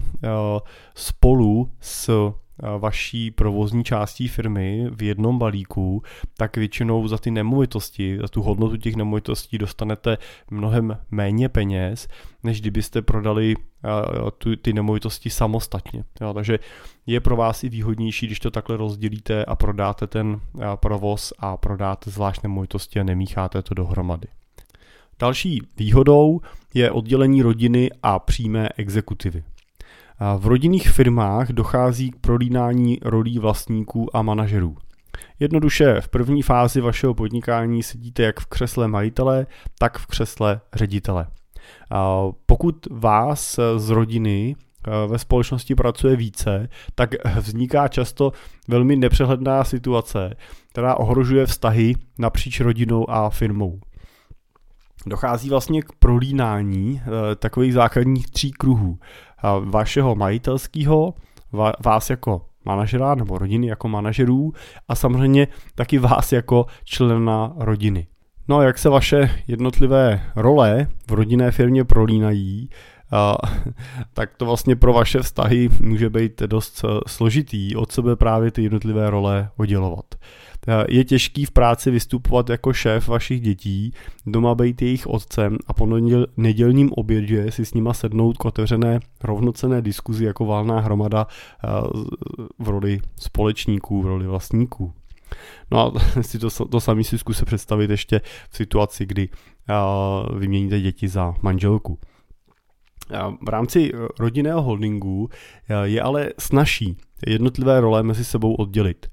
spolu 0.95 1.71
s 1.81 2.33
vaší 2.79 3.31
provozní 3.31 3.85
částí 3.85 4.29
firmy 4.29 4.87
v 4.91 5.03
jednom 5.03 5.39
balíku, 5.39 6.03
tak 6.37 6.57
většinou 6.57 7.09
za 7.09 7.19
ty 7.19 7.31
nemovitosti, 7.31 8.19
za 8.21 8.29
tu 8.29 8.43
hodnotu 8.43 8.77
těch 8.77 8.97
nemovitostí 8.97 9.59
dostanete 9.59 10.19
mnohem 10.51 10.99
méně 11.11 11.49
peněz, 11.49 12.09
než 12.43 12.61
kdybyste 12.61 13.03
prodali 13.03 13.55
ty 14.63 14.73
nemovitosti 14.73 15.31
samostatně. 15.31 16.05
takže 16.35 16.59
je 17.07 17.21
pro 17.21 17.37
vás 17.37 17.65
i 17.65 17.69
výhodnější, 17.69 18.27
když 18.27 18.41
to 18.41 18.51
takhle 18.51 18.77
rozdělíte 18.77 19.45
a 19.45 19.57
prodáte 19.57 20.07
ten 20.07 20.41
provoz 20.77 21.33
a 21.39 21.57
prodáte 21.57 22.11
zvlášť 22.11 22.43
nemovitosti 22.43 23.01
a 23.01 23.05
nemícháte 23.05 23.63
to 23.63 23.75
dohromady. 23.75 24.29
Další 25.19 25.63
výhodou 25.77 26.41
je 26.75 26.91
oddělení 26.91 27.43
rodiny 27.43 27.91
a 28.03 28.19
přímé 28.19 28.69
exekutivy. 28.77 29.45
V 30.39 30.47
rodinných 30.47 30.91
firmách 30.91 31.49
dochází 31.49 32.11
k 32.11 32.17
prolínání 32.17 32.99
rolí 33.03 33.39
vlastníků 33.39 34.17
a 34.17 34.23
manažerů. 34.23 34.77
Jednoduše 35.41 36.01
v 36.01 36.09
první 36.09 36.43
fázi 36.43 36.81
vašeho 36.81 37.15
podnikání 37.15 37.83
sedíte 37.83 38.23
jak 38.23 38.41
v 38.41 38.47
křesle 38.47 38.89
majitele, 38.89 39.47
tak 39.79 39.99
v 39.99 40.07
křesle 40.07 40.61
ředitele. 40.75 41.27
Pokud 42.47 42.87
vás 42.91 43.61
z 43.77 43.91
rodiny 43.91 44.57
e, 44.57 45.07
ve 45.07 45.19
společnosti 45.19 45.75
pracuje 45.75 46.17
více, 46.17 46.69
tak 46.95 47.11
vzniká 47.41 47.89
často 47.89 48.33
velmi 48.69 48.97
nepřehledná 48.97 49.65
situace, 49.65 50.35
která 50.71 50.95
ohrožuje 50.95 51.47
vztahy 51.47 51.95
napříč 52.19 52.61
rodinou 52.61 53.11
a 53.11 53.31
firmou 53.31 53.81
dochází 55.07 55.51
vlastně 55.51 55.83
k 55.83 55.93
prolínání 55.99 57.03
e, 57.05 57.35
takových 57.35 57.75
základních 57.75 58.31
tří 58.31 58.51
kruhů. 58.51 58.99
Vašeho 59.65 60.15
majitelského, 60.15 61.15
vás 61.85 62.11
jako 62.11 62.47
manažera 62.65 63.15
nebo 63.15 63.39
rodiny 63.39 63.67
jako 63.67 63.89
manažerů 63.89 64.53
a 64.89 64.95
samozřejmě 64.95 65.49
taky 65.75 65.99
vás 65.99 66.33
jako 66.33 66.67
člena 66.85 67.53
rodiny. 67.57 68.07
No 68.49 68.59
a 68.59 68.63
jak 68.65 68.79
se 68.79 68.89
vaše 68.89 69.31
jednotlivé 69.47 70.23
role 70.37 70.87
v 71.09 71.13
rodinné 71.13 71.51
firmě 71.51 71.85
prolínají, 71.85 72.71
a, 73.13 73.37
tak 74.15 74.37
to 74.37 74.45
vlastně 74.45 74.77
pro 74.77 74.93
vaše 74.93 75.23
vztahy 75.23 75.69
může 75.81 76.11
být 76.11 76.43
dost 76.43 76.85
složitý 77.07 77.77
od 77.77 77.93
sebe 77.93 78.17
právě 78.17 78.51
ty 78.51 78.63
jednotlivé 78.63 79.11
role 79.11 79.51
oddělovat. 79.57 80.15
Je 80.89 81.05
těžký 81.05 81.45
v 81.45 81.51
práci 81.51 81.91
vystupovat 81.91 82.51
jako 82.51 82.73
šéf 82.73 83.09
vašich 83.09 83.41
dětí, 83.41 83.93
doma 84.27 84.55
být 84.55 84.83
jejich 84.83 85.07
otcem 85.07 85.59
a 85.67 85.73
po 85.73 85.87
nedělním 86.37 86.93
obědě 86.93 87.53
si 87.53 87.65
s 87.65 87.75
nima 87.75 87.95
sednout 87.95 88.39
k 88.39 88.45
otevřené 88.45 89.01
rovnocené 89.25 89.83
diskuzi 89.83 90.25
jako 90.25 90.47
válná 90.47 90.81
hromada 90.81 91.27
v 92.59 92.69
roli 92.69 93.01
společníků, 93.17 94.03
v 94.03 94.07
roli 94.07 94.27
vlastníků. 94.27 94.93
No 95.71 95.81
a 95.81 96.01
si 96.23 96.39
to, 96.39 96.51
to 96.51 96.81
sami 96.81 97.05
si 97.05 97.19
zkuste 97.19 97.45
představit 97.45 97.91
ještě 97.91 98.21
v 98.51 98.57
situaci, 98.57 99.07
kdy 99.07 99.29
vyměníte 100.39 100.81
děti 100.81 101.09
za 101.09 101.35
manželku. 101.43 101.99
V 103.47 103.49
rámci 103.49 103.93
rodinného 104.19 104.63
holdingu 104.63 105.29
je 105.85 106.03
ale 106.03 106.31
snažší 106.39 106.97
jednotlivé 107.27 107.81
role 107.81 108.03
mezi 108.03 108.25
sebou 108.25 108.55
oddělit. 108.55 109.07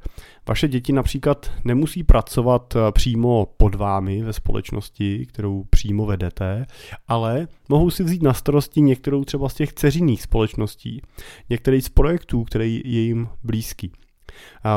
Vaše 0.48 0.68
děti 0.68 0.94
například 0.94 1.52
nemusí 1.64 2.04
pracovat 2.04 2.76
eh, 2.76 2.92
přímo 2.92 3.48
pod 3.58 3.76
vámi 3.76 4.24
ve 4.24 4.34
společnosti, 4.34 5.26
kterou 5.26 5.64
přímo 5.70 6.06
vedete, 6.06 6.66
ale 7.08 7.48
mohou 7.70 7.90
si 7.90 8.04
vzít 8.04 8.24
na 8.24 8.34
starosti 8.34 8.82
některou 8.82 9.24
třeba 9.24 9.50
z 9.50 9.54
těch 9.54 9.74
ceřinných 9.74 10.22
společností, 10.22 11.02
některý 11.50 11.82
z 11.82 11.90
projektů, 11.90 12.44
který 12.44 12.82
je 12.86 13.02
jim 13.02 13.30
blízký. 13.44 13.92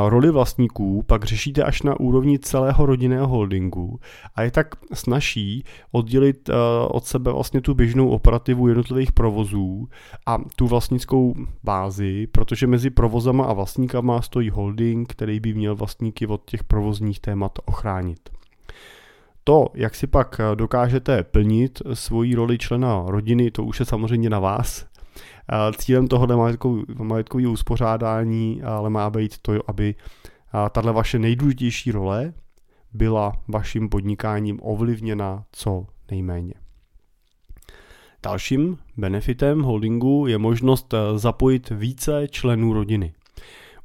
Roli 0.08 0.30
vlastníků 0.30 1.02
pak 1.02 1.24
řešíte 1.24 1.62
až 1.62 1.82
na 1.82 2.00
úrovni 2.00 2.38
celého 2.38 2.86
rodinného 2.86 3.26
holdingu 3.28 4.00
a 4.34 4.42
je 4.42 4.50
tak 4.50 4.74
snažší 4.92 5.64
oddělit 5.92 6.48
eh, 6.48 6.52
od 6.88 7.04
sebe 7.04 7.32
vlastně 7.32 7.60
tu 7.60 7.74
běžnou 7.74 8.08
operativu 8.08 8.68
jednotlivých 8.68 9.12
provozů 9.12 9.88
a 10.26 10.38
tu 10.56 10.66
vlastnickou 10.66 11.34
bázi, 11.64 12.26
protože 12.26 12.66
mezi 12.66 12.90
provozama 12.90 13.44
a 13.44 13.52
vlastníkama 13.52 14.22
stojí 14.22 14.50
holding, 14.50 15.08
který 15.08 15.40
by 15.40 15.54
měl 15.54 15.74
vlastníky 15.74 16.26
od 16.26 16.44
těch 16.44 16.64
provozních 16.64 17.20
témat 17.20 17.52
ochránit. 17.64 18.30
To, 19.44 19.66
jak 19.74 19.94
si 19.94 20.06
pak 20.06 20.40
dokážete 20.54 21.22
plnit 21.22 21.82
svoji 21.94 22.34
roli 22.34 22.58
člena 22.58 23.04
rodiny, 23.06 23.50
to 23.50 23.64
už 23.64 23.80
je 23.80 23.86
samozřejmě 23.86 24.30
na 24.30 24.38
vás. 24.38 24.86
Cílem 25.76 26.08
tohohle 26.08 26.56
majetkového 26.98 27.52
uspořádání 27.52 28.62
ale 28.62 28.90
má 28.90 29.10
být 29.10 29.38
to, 29.38 29.52
aby 29.70 29.94
tahle 30.72 30.92
vaše 30.92 31.18
nejdůležitější 31.18 31.92
role 31.92 32.32
byla 32.92 33.32
vaším 33.48 33.88
podnikáním 33.88 34.60
ovlivněna 34.62 35.44
co 35.52 35.86
nejméně. 36.10 36.54
Dalším 38.22 38.78
benefitem 38.96 39.62
holdingu 39.62 40.26
je 40.26 40.38
možnost 40.38 40.94
eh, 40.94 41.18
zapojit 41.18 41.70
více 41.70 42.28
členů 42.28 42.72
rodiny. 42.72 43.14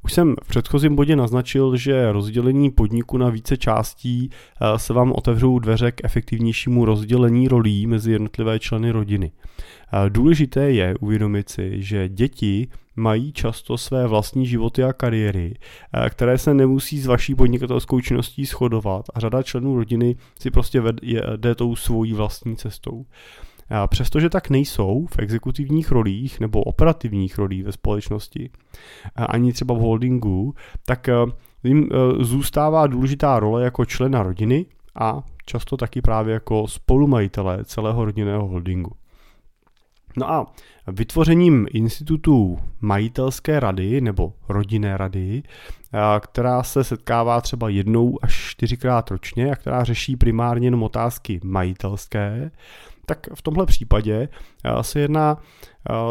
Už 0.04 0.12
jsem 0.12 0.36
v 0.42 0.48
předchozím 0.48 0.96
bodě 0.96 1.16
naznačil, 1.16 1.76
že 1.76 2.12
rozdělení 2.12 2.70
podniku 2.70 3.18
na 3.18 3.28
více 3.28 3.56
částí 3.56 4.30
eh, 4.30 4.78
se 4.78 4.92
vám 4.92 5.12
otevřou 5.12 5.58
dveře 5.58 5.92
k 5.92 6.04
efektivnějšímu 6.04 6.84
rozdělení 6.84 7.48
rolí 7.48 7.86
mezi 7.86 8.12
jednotlivé 8.12 8.58
členy 8.58 8.90
rodiny. 8.90 9.32
Eh, 9.92 10.10
důležité 10.10 10.70
je 10.70 10.94
uvědomit 11.00 11.48
si, 11.48 11.82
že 11.82 12.08
děti 12.08 12.68
mají 12.96 13.32
často 13.32 13.78
své 13.78 14.06
vlastní 14.06 14.46
životy 14.46 14.84
a 14.84 14.92
kariéry, 14.92 15.54
které 16.10 16.38
se 16.38 16.54
nemusí 16.54 16.98
s 16.98 17.06
vaší 17.06 17.34
podnikatelskou 17.34 18.00
činností 18.00 18.44
shodovat 18.44 19.04
a 19.14 19.20
řada 19.20 19.42
členů 19.42 19.76
rodiny 19.76 20.16
si 20.38 20.50
prostě 20.50 20.82
jde 21.36 21.54
tou 21.54 21.76
svojí 21.76 22.12
vlastní 22.12 22.56
cestou. 22.56 23.06
Přestože 23.86 24.30
tak 24.30 24.50
nejsou 24.50 25.06
v 25.06 25.18
exekutivních 25.18 25.90
rolích 25.90 26.40
nebo 26.40 26.62
operativních 26.62 27.38
rolích 27.38 27.64
ve 27.64 27.72
společnosti, 27.72 28.50
ani 29.14 29.52
třeba 29.52 29.74
v 29.74 29.78
holdingu, 29.78 30.54
tak 30.86 31.08
e, 31.08 31.14
jim 31.64 31.88
e, 31.92 32.24
zůstává 32.24 32.86
důležitá 32.86 33.40
role 33.40 33.64
jako 33.64 33.84
člena 33.84 34.22
rodiny 34.22 34.66
a 34.94 35.22
často 35.46 35.76
taky 35.76 36.02
právě 36.02 36.34
jako 36.34 36.68
spolumajitele 36.68 37.64
celého 37.64 38.04
rodinného 38.04 38.48
holdingu. 38.48 38.92
No 40.16 40.30
a 40.30 40.46
vytvořením 40.86 41.66
institutu 41.70 42.58
majitelské 42.80 43.60
rady 43.60 44.00
nebo 44.00 44.32
rodinné 44.48 44.96
rady, 44.96 45.42
která 46.20 46.62
se 46.62 46.84
setkává 46.84 47.40
třeba 47.40 47.68
jednou 47.68 48.18
až 48.22 48.50
čtyřikrát 48.50 49.10
ročně 49.10 49.50
a 49.50 49.56
která 49.56 49.84
řeší 49.84 50.16
primárně 50.16 50.66
jenom 50.66 50.82
otázky 50.82 51.40
majitelské, 51.44 52.50
tak 53.10 53.28
v 53.34 53.42
tomhle 53.42 53.66
případě 53.66 54.28
se 54.80 55.00
jedná 55.00 55.36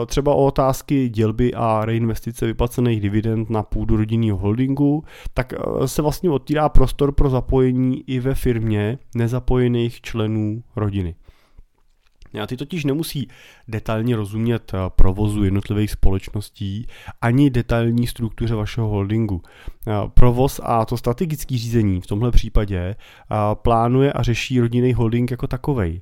třeba 0.06 0.34
o 0.34 0.46
otázky 0.46 1.10
dělby 1.10 1.54
a 1.54 1.86
reinvestice 1.86 2.46
vyplacených 2.46 3.02
dividend 3.02 3.50
na 3.50 3.64
půdu 3.64 3.98
rodinného 3.98 4.38
holdingu, 4.38 5.04
tak 5.34 5.54
se 5.86 6.02
vlastně 6.02 6.30
otvírá 6.30 6.70
prostor 6.70 7.12
pro 7.12 7.30
zapojení 7.30 8.04
i 8.08 8.20
ve 8.20 8.36
firmě 8.36 8.98
nezapojených 9.16 10.02
členů 10.02 10.64
rodiny. 10.76 11.16
A 12.44 12.48
ty 12.48 12.58
totiž 12.58 12.86
nemusí 12.86 13.28
detailně 13.68 14.16
rozumět 14.16 14.72
eh, 14.74 14.78
provozu 14.96 15.44
jednotlivých 15.44 15.92
společností 15.92 16.88
ani 17.22 17.50
detailní 17.50 18.08
struktuře 18.08 18.56
vašeho 18.56 18.88
holdingu. 18.88 19.42
Eh, 19.88 19.94
provoz 20.14 20.62
a 20.64 20.86
to 20.86 20.98
strategické 20.98 21.58
řízení 21.58 22.02
v 22.02 22.08
tomhle 22.08 22.32
případě 22.32 22.80
eh, 22.80 22.96
plánuje 23.54 24.14
a 24.14 24.24
řeší 24.24 24.60
rodinný 24.60 24.94
holding 24.94 25.32
jako 25.32 25.48
takovej. 25.48 26.02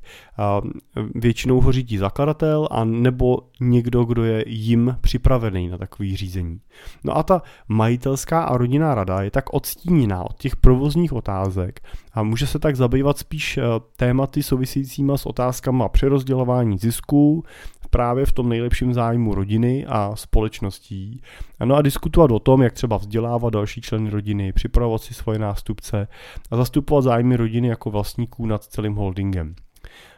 Většinou 1.15 1.62
ho 1.62 1.72
řídí 1.72 1.98
zakladatel 1.98 2.67
a 2.72 2.84
nebo 2.84 3.39
někdo, 3.62 4.05
kdo 4.05 4.24
je 4.24 4.43
jim 4.48 4.98
připravený 5.01 5.69
na 5.69 5.77
takový 5.77 6.15
řízení. 6.15 6.60
No 7.03 7.17
a 7.17 7.24
ta 7.24 7.41
majitelská 7.67 8.43
a 8.43 8.57
rodinná 8.57 8.96
rada 8.96 9.22
je 9.22 9.31
tak 9.31 9.53
odstíněná 9.53 10.24
od 10.24 10.38
těch 10.38 10.55
provozních 10.55 11.13
otázek 11.13 11.81
a 12.17 12.24
může 12.24 12.47
se 12.47 12.59
tak 12.59 12.75
zabývat 12.75 13.17
spíš 13.17 13.59
tématy 13.95 14.43
souvisejícíma 14.43 15.17
s 15.17 15.25
otázkama 15.25 15.89
přerozdělování 15.89 16.77
zisků, 16.77 17.43
právě 17.89 18.25
v 18.25 18.31
tom 18.31 18.50
nejlepším 18.50 18.93
zájmu 18.93 19.36
rodiny 19.36 19.86
a 19.86 20.15
společností. 20.15 21.21
No 21.65 21.75
a 21.75 21.81
diskutovat 21.81 22.31
o 22.31 22.39
tom, 22.39 22.62
jak 22.62 22.74
třeba 22.74 22.97
vzdělávat 22.97 23.53
další 23.53 23.81
členy 23.81 24.09
rodiny, 24.09 24.53
připravovat 24.53 25.01
si 25.01 25.13
svoje 25.13 25.39
nástupce 25.39 26.07
a 26.51 26.57
zastupovat 26.57 27.03
zájmy 27.03 27.36
rodiny 27.36 27.67
jako 27.67 27.91
vlastníků 27.91 28.45
nad 28.45 28.63
celým 28.63 28.95
holdingem. 28.95 29.55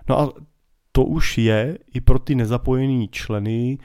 No 0.10 0.20
a 0.20 0.34
to 0.92 1.04
už 1.04 1.38
je 1.38 1.78
i 1.94 2.02
pro 2.02 2.20
ty 2.20 2.36
nezapojený 2.36 3.08
členy 3.08 3.78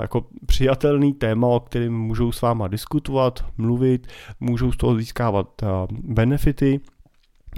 jako 0.00 0.26
přijatelný 0.46 1.12
téma, 1.12 1.46
o 1.46 1.60
kterém 1.60 1.92
můžou 1.92 2.32
s 2.32 2.42
váma 2.42 2.68
diskutovat, 2.68 3.44
mluvit, 3.56 4.06
můžou 4.40 4.72
z 4.72 4.76
toho 4.76 4.96
získávat 4.96 5.62
benefity 5.90 6.80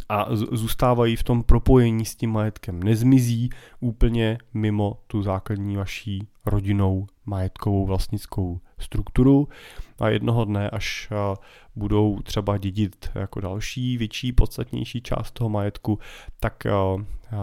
a 0.09 0.27
zůstávají 0.33 1.17
v 1.17 1.23
tom 1.23 1.43
propojení 1.43 2.05
s 2.05 2.15
tím 2.15 2.31
majetkem. 2.31 2.83
Nezmizí 2.83 3.51
úplně 3.81 4.39
mimo 4.55 4.99
tu 5.07 5.23
základní 5.23 5.77
vaší 5.77 6.27
rodinou 6.47 7.07
majetkovou 7.27 7.87
vlastnickou 7.87 8.61
strukturu 8.79 9.49
a 10.01 10.09
jednoho 10.09 10.45
dne, 10.45 10.71
až 10.71 11.13
budou 11.77 12.19
třeba 12.23 12.59
dědit 12.59 13.11
jako 13.15 13.41
další, 13.41 13.97
větší, 13.97 14.33
podstatnější 14.33 15.01
část 15.01 15.31
toho 15.31 15.51
majetku, 15.51 15.99
tak 16.41 16.65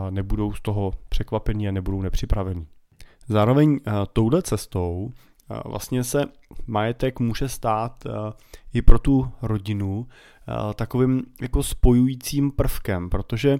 nebudou 0.09 0.53
z 0.53 0.61
toho 0.61 0.93
překvapení 1.09 1.67
a 1.67 1.71
nebudou 1.71 2.01
nepřipravení. 2.01 2.67
Zároveň 3.27 3.79
touhle 4.13 4.41
cestou 4.41 5.11
vlastně 5.65 6.03
se 6.03 6.25
majetek 6.67 7.19
může 7.19 7.49
stát 7.49 8.03
i 8.73 8.81
pro 8.81 8.99
tu 8.99 9.31
rodinu 9.41 10.07
takovým 10.75 11.23
jako 11.41 11.63
spojujícím 11.63 12.51
prvkem, 12.51 13.09
protože 13.09 13.59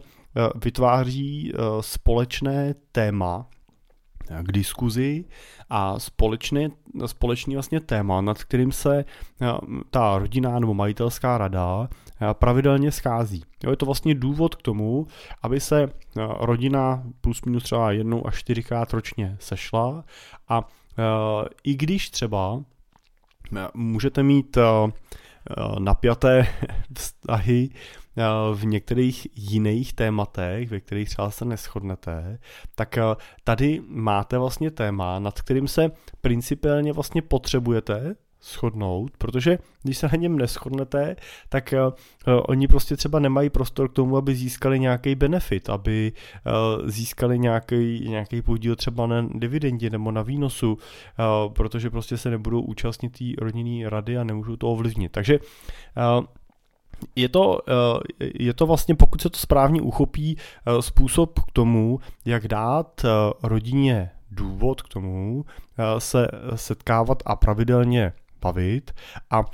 vytváří 0.64 1.54
společné 1.82 2.76
téma 2.92 3.48
k 4.42 4.52
diskuzi 4.52 5.26
a 5.70 6.00
společné, 6.00 6.70
společný 7.06 7.54
vlastně 7.56 7.80
téma, 7.80 8.22
nad 8.22 8.44
kterým 8.44 8.72
se 8.72 9.06
ta 9.90 10.18
rodina 10.18 10.60
nebo 10.60 10.74
majitelská 10.74 11.38
rada 11.38 11.90
pravidelně 12.34 12.92
schází. 12.92 13.44
Jo, 13.64 13.72
je 13.72 13.78
to 13.78 13.86
vlastně 13.86 14.16
důvod 14.16 14.56
k 14.56 14.62
tomu, 14.62 15.08
aby 15.42 15.60
se 15.60 15.90
rodina 16.40 17.04
plus 17.22 17.42
minus 17.46 17.64
třeba 17.64 17.92
jednou 17.92 18.28
až 18.28 18.40
čtyřikrát 18.40 18.94
ročně 18.94 19.38
sešla 19.40 20.04
a 20.50 20.68
i 21.64 21.76
když 21.76 22.10
třeba 22.10 22.64
můžete 23.74 24.24
mít 24.24 24.58
napjaté 25.80 26.48
vztahy 26.98 27.70
v 28.54 28.66
některých 28.66 29.28
jiných 29.36 29.94
tématech, 29.94 30.70
ve 30.70 30.80
kterých 30.80 31.10
třeba 31.10 31.32
se 31.32 31.46
neschodnete, 31.46 32.40
tak 32.76 32.98
tady 33.44 33.82
máte 33.88 34.38
vlastně 34.38 34.72
téma, 34.72 35.20
nad 35.20 35.42
kterým 35.42 35.68
se 35.68 35.92
principiálně 36.22 36.94
vlastně 36.94 37.22
potřebujete 37.22 38.16
shodnout, 38.44 39.12
protože 39.18 39.58
když 39.84 39.98
se 39.98 40.08
na 40.08 40.16
něm 40.18 40.38
neschodnete, 40.38 41.16
tak 41.50 41.74
uh, 41.88 41.94
oni 42.48 42.68
prostě 42.68 42.98
třeba 42.98 43.20
nemají 43.20 43.50
prostor 43.50 43.90
k 43.90 43.94
tomu, 43.94 44.18
aby 44.18 44.36
získali 44.36 44.80
nějaký 44.80 45.16
benefit, 45.16 45.70
aby 45.70 46.12
uh, 46.46 46.90
získali 46.90 47.40
nějaký, 47.40 48.10
nějaký 48.10 48.42
podíl 48.42 48.76
třeba 48.76 49.08
na 49.08 49.28
dividendě 49.34 49.90
nebo 49.90 50.12
na 50.12 50.22
výnosu, 50.22 50.78
protože 51.54 51.90
prostě 51.90 52.18
se 52.18 52.30
nebudou 52.30 52.62
účastnit 52.62 53.18
té 53.18 53.26
rodinné 53.38 53.90
rady 53.90 54.18
a 54.18 54.24
nemůžou 54.24 54.56
to 54.56 54.72
ovlivnit. 54.72 55.12
Takže 55.12 55.40
je 57.16 57.30
to, 57.30 57.60
je 58.20 58.54
to 58.54 58.66
vlastně, 58.66 58.96
pokud 58.96 59.22
se 59.22 59.30
to 59.30 59.38
správně 59.38 59.82
uchopí, 59.82 60.38
způsob 60.80 61.40
k 61.40 61.52
tomu, 61.52 62.00
jak 62.26 62.48
dát 62.48 63.06
rodině 63.44 64.12
důvod 64.32 64.82
k 64.82 64.88
tomu 64.88 65.46
se 65.98 66.28
setkávat 66.56 67.24
a 67.26 67.36
pravidelně 67.36 68.14
bavit 68.42 68.92
a 69.32 69.46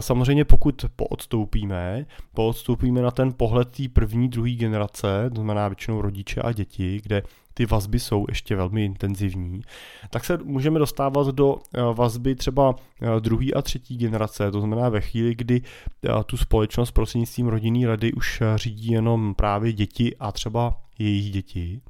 samozřejmě 0.00 0.44
pokud 0.44 0.84
poodstoupíme, 0.96 2.06
poodstoupíme 2.34 3.02
na 3.02 3.10
ten 3.10 3.32
pohled 3.32 3.70
té 3.70 3.82
první, 3.92 4.28
druhé 4.28 4.50
generace, 4.50 5.30
to 5.30 5.34
znamená 5.34 5.68
většinou 5.68 6.00
rodiče 6.00 6.40
a 6.40 6.52
děti, 6.52 7.00
kde 7.02 7.22
ty 7.54 7.66
vazby 7.66 8.00
jsou 8.00 8.26
ještě 8.28 8.56
velmi 8.56 8.84
intenzivní, 8.84 9.62
tak 10.10 10.24
se 10.24 10.38
můžeme 10.44 10.78
dostávat 10.78 11.26
do 11.26 11.58
vazby 11.94 12.34
třeba 12.34 12.74
druhé 13.20 13.46
a 13.56 13.62
třetí 13.62 13.96
generace, 13.96 14.50
to 14.50 14.60
znamená 14.60 14.88
ve 14.88 15.00
chvíli, 15.00 15.34
kdy 15.34 15.62
tu 16.26 16.36
společnost 16.36 16.90
prostřednictvím 16.90 17.46
rodinný 17.46 17.86
rady 17.86 18.12
už 18.12 18.42
řídí 18.56 18.92
jenom 18.92 19.34
právě 19.34 19.72
děti 19.72 20.16
a 20.20 20.32
třeba 20.32 20.74
jejich 20.98 21.30
děti. 21.30 21.80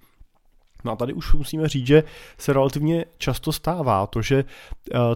No 0.84 0.92
a 0.92 0.96
tady 0.96 1.12
už 1.12 1.34
musíme 1.34 1.68
říct, 1.68 1.86
že 1.86 2.02
se 2.38 2.52
relativně 2.52 3.04
často 3.18 3.52
stává 3.52 4.06
to, 4.06 4.22
že 4.22 4.44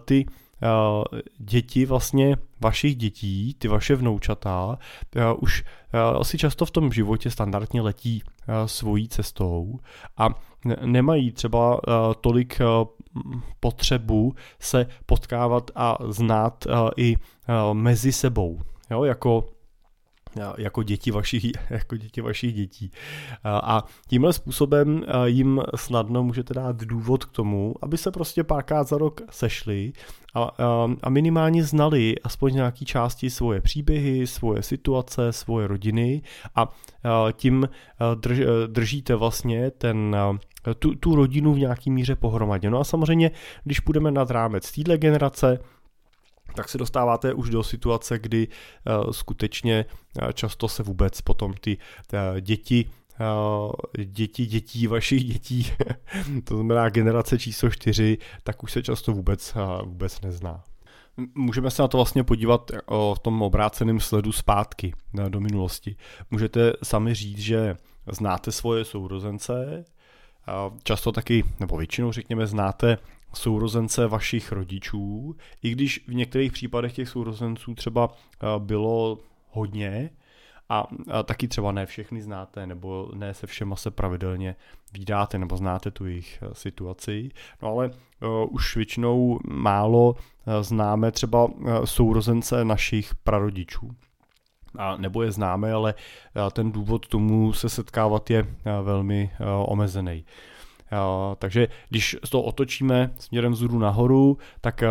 ty 0.04 0.26
Eh, 0.28 0.45
děti 1.38 1.86
vlastně 1.86 2.36
vašich 2.60 2.96
dětí, 2.96 3.54
ty 3.58 3.68
vaše 3.68 3.96
vnoučata, 3.96 4.78
eh, 5.16 5.32
už 5.32 5.64
eh, 5.92 5.98
asi 5.98 6.38
často 6.38 6.66
v 6.66 6.70
tom 6.70 6.92
životě 6.92 7.30
standardně 7.30 7.80
letí 7.80 8.22
svojí 8.66 9.08
cestou 9.08 9.78
a 10.16 10.28
nemají 10.84 11.32
třeba 11.32 11.80
tolik 12.20 12.58
potřebu 13.60 14.34
se 14.60 14.86
potkávat 15.06 15.70
a 15.74 15.98
znát 16.08 16.66
i 16.96 17.16
mezi 17.72 18.12
sebou. 18.12 18.60
Jo, 18.90 19.04
jako 19.04 19.48
jako 20.58 20.82
děti 20.82 21.10
vašich, 21.10 21.44
jako 21.70 21.96
děti 21.96 22.20
vašich 22.20 22.54
dětí. 22.54 22.90
A 23.44 23.84
tímhle 24.08 24.32
způsobem 24.32 25.04
jim 25.24 25.62
snadno 25.76 26.22
můžete 26.22 26.54
dát 26.54 26.76
důvod 26.76 27.24
k 27.24 27.32
tomu, 27.32 27.74
aby 27.82 27.98
se 27.98 28.10
prostě 28.10 28.44
párkrát 28.44 28.88
za 28.88 28.98
rok 28.98 29.20
sešli 29.30 29.92
a, 30.34 30.50
a 31.02 31.10
minimálně 31.10 31.64
znali 31.64 32.14
aspoň 32.24 32.54
nějaký 32.54 32.84
části 32.84 33.30
svoje 33.30 33.60
příběhy, 33.60 34.26
svoje 34.26 34.62
situace, 34.62 35.32
svoje 35.32 35.66
rodiny 35.66 36.22
a 36.54 36.72
tím 37.32 37.68
drž, 38.14 38.38
držíte 38.66 39.14
vlastně 39.14 39.70
ten 39.70 40.16
tu, 40.74 40.94
tu 40.94 41.14
rodinu 41.14 41.54
v 41.54 41.58
nějaký 41.58 41.90
míře 41.90 42.16
pohromadě. 42.16 42.70
No 42.70 42.80
a 42.80 42.84
samozřejmě, 42.84 43.30
když 43.64 43.80
půjdeme 43.80 44.10
nad 44.10 44.30
rámec 44.30 44.72
téhle 44.72 44.98
generace, 44.98 45.58
tak 46.56 46.68
se 46.68 46.78
dostáváte 46.78 47.34
už 47.34 47.50
do 47.50 47.62
situace, 47.62 48.18
kdy 48.18 48.48
uh, 48.48 49.10
skutečně 49.10 49.84
uh, 50.22 50.32
často 50.32 50.68
se 50.68 50.82
vůbec 50.82 51.20
potom 51.20 51.54
ty 51.60 51.78
uh, 52.12 52.40
děti 52.40 52.90
děti 54.04 54.46
dětí 54.46 54.86
vašich 54.86 55.24
dětí, 55.24 55.72
to 56.44 56.54
znamená 56.54 56.88
generace 56.88 57.38
číslo 57.38 57.70
4, 57.70 58.18
tak 58.42 58.62
už 58.62 58.72
se 58.72 58.82
často 58.82 59.12
vůbec, 59.12 59.54
vůbec 59.84 60.20
nezná. 60.20 60.64
Můžeme 61.34 61.70
se 61.70 61.82
na 61.82 61.88
to 61.88 61.96
vlastně 61.98 62.24
podívat 62.24 62.70
v 63.14 63.18
tom 63.22 63.42
obráceném 63.42 64.00
sledu 64.00 64.32
zpátky 64.32 64.92
do 65.28 65.40
minulosti. 65.40 65.96
Můžete 66.30 66.72
sami 66.82 67.14
říct, 67.14 67.38
že 67.38 67.76
znáte 68.12 68.52
svoje 68.52 68.84
sourozence, 68.84 69.84
často 70.82 71.12
taky, 71.12 71.44
nebo 71.60 71.76
většinou 71.76 72.12
řekněme, 72.12 72.46
znáte 72.46 72.98
sourozence 73.36 74.06
vašich 74.06 74.52
rodičů, 74.52 75.36
i 75.62 75.70
když 75.70 76.04
v 76.08 76.14
některých 76.14 76.52
případech 76.52 76.92
těch 76.92 77.08
sourozenců 77.08 77.74
třeba 77.74 78.08
bylo 78.58 79.18
hodně, 79.50 80.10
a, 80.68 80.86
taky 81.24 81.48
třeba 81.48 81.72
ne 81.72 81.86
všechny 81.86 82.22
znáte, 82.22 82.66
nebo 82.66 83.10
ne 83.14 83.34
se 83.34 83.46
všema 83.46 83.76
se 83.76 83.90
pravidelně 83.90 84.56
vydáte, 84.92 85.38
nebo 85.38 85.56
znáte 85.56 85.90
tu 85.90 86.06
jejich 86.06 86.42
situaci. 86.52 87.30
No 87.62 87.68
ale 87.68 87.90
uh, 87.90 88.54
už 88.54 88.76
většinou 88.76 89.38
málo 89.48 90.14
známe 90.60 91.12
třeba 91.12 91.48
sourozence 91.84 92.64
našich 92.64 93.14
prarodičů. 93.14 93.90
A 94.78 94.96
nebo 94.96 95.22
je 95.22 95.32
známe, 95.32 95.72
ale 95.72 95.94
ten 96.52 96.72
důvod 96.72 97.06
tomu 97.06 97.52
se 97.52 97.68
setkávat 97.68 98.30
je 98.30 98.46
velmi 98.82 99.30
omezený. 99.64 100.24
Takže 101.38 101.68
když 101.88 102.16
to 102.30 102.42
otočíme 102.42 103.10
směrem 103.18 103.52
vzhůru 103.52 103.78
nahoru, 103.78 104.38
tak 104.60 104.82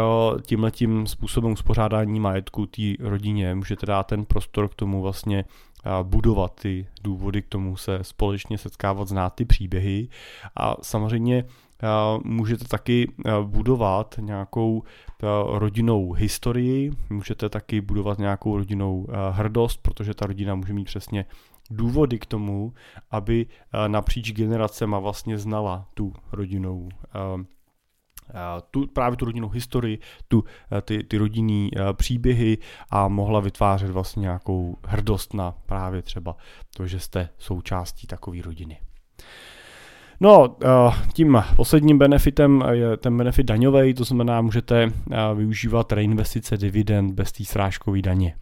tímhle 0.42 0.72
tím 0.72 1.08
způsobem 1.08 1.52
uspořádání 1.52 2.20
majetku 2.20 2.66
té 2.66 2.82
rodině 3.00 3.56
můžete 3.56 3.86
dát 3.86 4.04
ten 4.04 4.26
prostor 4.26 4.68
k 4.68 4.76
tomu 4.76 5.02
vlastně 5.02 5.46
budovat 6.04 6.56
ty 6.62 6.88
důvody 7.04 7.42
k 7.42 7.48
tomu 7.48 7.78
se 7.78 8.00
společně 8.02 8.58
setkávat, 8.58 9.08
znát 9.08 9.30
ty 9.30 9.46
příběhy. 9.46 10.08
A 10.56 10.76
samozřejmě 10.82 11.44
můžete 12.24 12.66
taky 12.66 13.12
budovat 13.44 14.16
nějakou 14.20 14.84
rodinnou 15.48 16.12
historii, 16.12 16.92
můžete 17.10 17.50
taky 17.50 17.82
budovat 17.82 18.18
nějakou 18.20 18.58
rodinnou 18.58 19.08
hrdost, 19.32 19.82
protože 19.82 20.14
ta 20.14 20.26
rodina 20.26 20.56
může 20.56 20.74
mít 20.74 20.86
přesně 20.86 21.26
důvody 21.72 22.20
k 22.20 22.26
tomu, 22.26 22.74
aby 23.12 23.46
eh, 23.46 23.90
napříč 23.90 24.32
generacema 24.32 25.00
vlastně 25.00 25.38
znala 25.38 25.88
tu 25.94 26.14
rodinou 26.32 26.90
eh, 27.06 27.46
eh, 28.30 28.62
tu, 28.72 28.88
právě 28.88 29.18
tu 29.18 29.26
rodinnou 29.26 29.50
historii, 29.50 30.00
tu, 30.28 30.44
ty, 30.82 31.04
ty 31.04 31.18
rodinný 31.18 31.72
příběhy 31.94 32.58
a 32.90 33.08
mohla 33.08 33.40
vytvářet 33.40 33.92
vlastně 33.92 34.22
nějakou 34.22 34.78
hrdost 34.88 35.34
na 35.34 35.54
právě 35.66 36.02
třeba 36.02 36.36
to, 36.78 36.88
že 36.88 37.00
jste 37.00 37.30
součástí 37.38 38.08
takové 38.08 38.42
rodiny. 38.42 38.80
No, 40.20 40.56
tím 41.14 41.44
posledním 41.56 41.98
benefitem 41.98 42.64
je 42.72 42.98
ten 42.98 43.18
benefit 43.18 43.44
daňový, 43.44 43.94
to 43.94 44.04
znamená, 44.04 44.42
můžete 44.42 44.92
využívat 45.36 45.92
reinvestice 45.92 46.58
dividend 46.58 47.14
bez 47.14 47.32
té 47.32 47.46
srážkové 47.46 48.02
daně. 48.02 48.36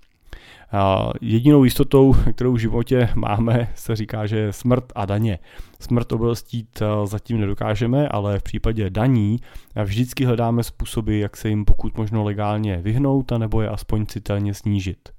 Jedinou 1.21 1.63
jistotou, 1.63 2.15
kterou 2.33 2.53
v 2.53 2.57
životě 2.57 3.09
máme, 3.15 3.69
se 3.75 3.95
říká, 3.95 4.25
že 4.25 4.37
je 4.37 4.53
smrt 4.53 4.83
a 4.95 5.05
daně. 5.05 5.39
Smrt 5.79 6.11
obelstít 6.11 6.81
eh, 6.81 7.07
zatím 7.07 7.39
nedokážeme, 7.39 8.07
ale 8.07 8.39
v 8.39 8.43
případě 8.43 8.89
daní 8.89 9.39
vždycky 9.83 10.25
hledáme 10.25 10.63
způsoby, 10.63 11.19
jak 11.19 11.37
se 11.37 11.49
jim 11.49 11.65
pokud 11.65 11.97
možno 11.97 12.23
legálně 12.23 12.77
vyhnout, 12.77 13.31
nebo 13.31 13.61
je 13.61 13.69
aspoň 13.69 14.05
citelně 14.05 14.53
snížit. 14.53 15.09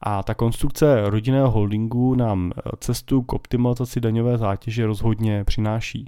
A 0.00 0.22
ta 0.22 0.34
konstrukce 0.34 1.10
rodinného 1.10 1.50
holdingu 1.50 2.14
nám 2.14 2.52
eh, 2.56 2.70
cestu 2.80 3.22
k 3.22 3.32
optimalizaci 3.32 4.00
daňové 4.00 4.38
zátěže 4.38 4.86
rozhodně 4.86 5.44
přináší. 5.44 6.06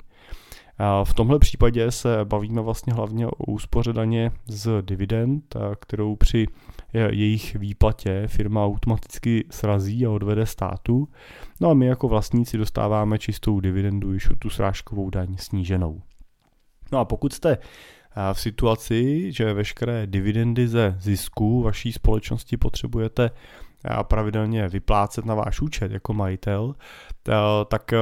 V 1.05 1.15
tomhle 1.15 1.39
případě 1.39 1.91
se 1.91 2.25
bavíme 2.25 2.61
vlastně 2.61 2.93
hlavně 2.93 3.27
o 3.27 3.45
úspoře 3.47 3.93
daně 3.93 4.31
z 4.47 4.83
dividend, 4.83 5.57
kterou 5.81 6.17
při 6.17 6.47
jejich 6.93 7.57
výplatě 7.57 8.23
firma 8.27 8.65
automaticky 8.65 9.45
srazí 9.51 10.07
a 10.07 10.11
odvede 10.11 10.47
státu. 10.47 11.09
No 11.61 11.71
a 11.71 11.75
my 11.75 11.87
jako 11.87 12.09
vlastníci 12.09 12.59
dostáváme 12.59 13.19
čistou 13.19 13.61
dividendu 13.61 14.13
již 14.13 14.29
tu 14.39 14.51
srážkovou 14.51 15.11
daň 15.11 15.37
sníženou. 15.37 16.03
No 16.93 16.99
a 16.99 17.05
pokud 17.05 17.33
jste 17.33 17.59
v 18.33 18.41
situaci, 18.41 19.33
že 19.33 19.53
veškeré 19.53 20.07
dividendy 20.07 20.69
ze 20.69 20.97
zisku 20.99 21.63
vaší 21.63 21.93
společnosti 21.93 22.57
potřebujete 22.57 23.31
pravidelně 24.03 24.69
vyplácet 24.69 25.25
na 25.25 25.35
váš 25.35 25.61
účet 25.61 25.93
jako 25.93 26.15
majitel, 26.15 26.75
tak 27.69 27.93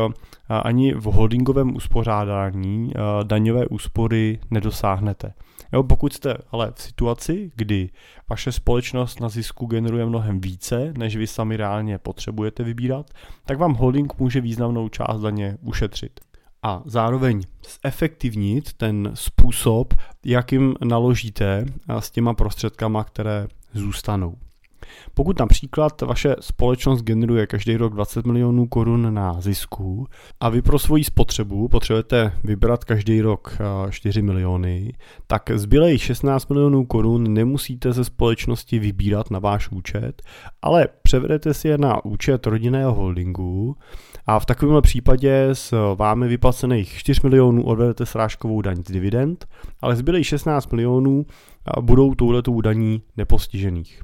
ani 0.49 0.95
v 0.95 1.05
holdingovém 1.05 1.77
uspořádání 1.77 2.93
daňové 3.23 3.67
úspory 3.67 4.41
nedosáhnete. 4.51 5.35
Jo, 5.73 5.83
pokud 5.83 6.13
jste 6.13 6.37
ale 6.51 6.73
v 6.75 6.83
situaci, 6.83 7.51
kdy 7.55 7.91
vaše 8.31 8.53
společnost 8.53 9.21
na 9.21 9.29
zisku 9.29 9.67
generuje 9.67 10.07
mnohem 10.07 10.41
více, 10.41 10.93
než 10.99 11.17
vy 11.17 11.27
sami 11.27 11.57
reálně 11.57 11.99
potřebujete 11.99 12.63
vybírat, 12.63 13.11
tak 13.45 13.59
vám 13.59 13.75
holding 13.75 14.19
může 14.19 14.41
významnou 14.41 14.89
část 14.89 15.21
daně 15.21 15.59
ušetřit. 15.61 16.21
A 16.63 16.83
zároveň 16.85 17.43
zefektivnit 17.85 18.73
ten 18.73 19.11
způsob, 19.15 19.95
jakým 20.25 20.75
naložíte 20.85 21.67
s 21.99 22.11
těma 22.11 22.35
prostředkama, 22.35 23.05
které 23.05 23.47
zůstanou. 23.73 24.37
Pokud 25.15 25.39
například 25.39 26.03
vaše 26.03 26.37
společnost 26.41 27.03
generuje 27.03 27.47
každý 27.47 27.77
rok 27.77 27.95
20 27.95 28.27
milionů 28.27 28.67
korun 28.67 29.15
na 29.15 29.41
zisku 29.41 30.07
a 30.41 30.49
vy 30.49 30.63
pro 30.63 30.79
svoji 30.79 31.05
spotřebu 31.05 31.69
potřebujete 31.69 32.33
vybrat 32.45 32.85
každý 32.85 33.21
rok 33.21 33.59
4 33.91 34.23
miliony, 34.23 34.93
tak 35.27 35.51
zbylej 35.55 35.99
16 35.99 36.51
milionů 36.51 36.85
korun 36.85 37.35
nemusíte 37.35 37.93
ze 37.93 38.05
společnosti 38.05 38.79
vybírat 38.79 39.31
na 39.31 39.39
váš 39.39 39.69
účet, 39.71 40.23
ale 40.63 40.89
převedete 41.03 41.55
si 41.55 41.69
je 41.69 41.79
na 41.79 42.05
účet 42.05 42.47
rodinného 42.47 42.95
holdingu 42.95 43.77
a 44.27 44.39
v 44.39 44.47
takovémhle 44.47 44.83
případě 44.83 45.49
s 45.53 45.95
vámi 45.95 46.29
vyplacených 46.29 46.99
4 46.99 47.21
milionů 47.25 47.65
odvedete 47.67 48.07
srážkovou 48.07 48.63
daň 48.63 48.77
z 48.77 48.91
dividend, 48.91 49.47
ale 49.81 49.97
zbylej 49.97 50.25
16 50.25 50.73
milionů 50.73 51.27
budou 51.81 52.15
touhletou 52.15 52.61
daní 52.61 53.03
nepostižených. 53.17 54.03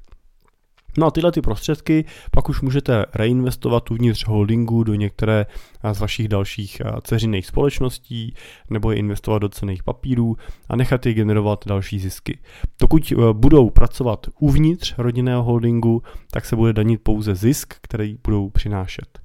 No 0.98 1.06
a 1.06 1.10
tyhle 1.10 1.32
ty 1.32 1.40
prostředky 1.40 2.04
pak 2.30 2.48
už 2.48 2.60
můžete 2.60 3.06
reinvestovat 3.14 3.90
uvnitř 3.90 4.26
holdingu 4.26 4.84
do 4.84 4.94
některé 4.94 5.46
z 5.92 6.00
vašich 6.00 6.28
dalších 6.28 6.82
ceřinných 7.02 7.46
společností 7.46 8.34
nebo 8.70 8.90
je 8.90 8.96
investovat 8.96 9.38
do 9.38 9.48
cených 9.48 9.82
papírů 9.82 10.36
a 10.68 10.76
nechat 10.76 11.06
je 11.06 11.14
generovat 11.14 11.64
další 11.66 11.98
zisky. 11.98 12.38
Pokud 12.78 13.12
e, 13.12 13.32
budou 13.32 13.70
pracovat 13.70 14.26
uvnitř 14.38 14.94
rodinného 14.98 15.42
holdingu, 15.42 16.02
tak 16.30 16.44
se 16.44 16.56
bude 16.56 16.72
danit 16.72 17.00
pouze 17.02 17.34
zisk, 17.34 17.74
který 17.80 18.18
budou 18.24 18.50
přinášet. 18.50 19.18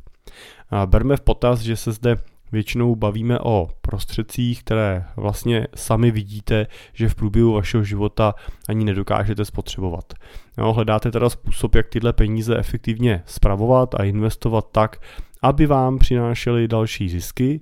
Berme 0.85 1.17
v 1.17 1.21
potaz, 1.21 1.59
že 1.59 1.77
se 1.77 1.91
zde 1.91 2.17
většinou 2.51 2.95
bavíme 2.95 3.39
o 3.39 3.69
prostředcích, 3.81 4.63
které 4.63 5.05
vlastně 5.15 5.67
sami 5.75 6.11
vidíte, 6.11 6.67
že 6.93 7.09
v 7.09 7.15
průběhu 7.15 7.53
vašeho 7.53 7.83
života 7.83 8.35
ani 8.69 8.85
nedokážete 8.85 9.45
spotřebovat. 9.45 10.13
No, 10.57 10.73
hledáte 10.73 11.11
teda 11.11 11.29
způsob, 11.29 11.75
jak 11.75 11.87
tyhle 11.87 12.13
peníze 12.13 12.57
efektivně 12.57 13.23
spravovat 13.25 13.95
a 13.95 14.03
investovat 14.03 14.65
tak, 14.71 15.01
aby 15.41 15.65
vám 15.65 15.97
přinášely 15.97 16.67
další 16.67 17.09
zisky 17.09 17.61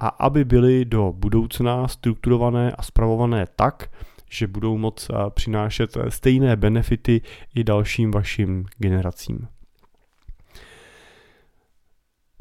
a 0.00 0.08
aby 0.08 0.44
byly 0.44 0.84
do 0.84 1.12
budoucna 1.16 1.88
strukturované 1.88 2.72
a 2.72 2.82
spravované 2.82 3.46
tak, 3.56 3.90
že 4.30 4.46
budou 4.46 4.78
moct 4.78 5.10
přinášet 5.30 5.96
stejné 6.08 6.56
benefity 6.56 7.20
i 7.54 7.64
dalším 7.64 8.10
vašim 8.10 8.64
generacím. 8.78 9.48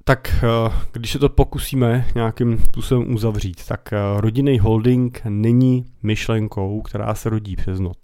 Tak 0.08 0.44
když 0.92 1.12
se 1.12 1.20
to 1.20 1.30
pokusíme 1.30 2.08
nějakým 2.16 2.58
způsobem 2.58 3.14
uzavřít, 3.14 3.68
tak 3.68 3.94
rodinný 4.18 4.60
holding 4.60 5.22
není 5.30 5.86
myšlenkou, 6.04 6.82
která 6.82 7.16
se 7.16 7.30
rodí 7.30 7.56
přes 7.56 7.80
noc. 7.80 7.98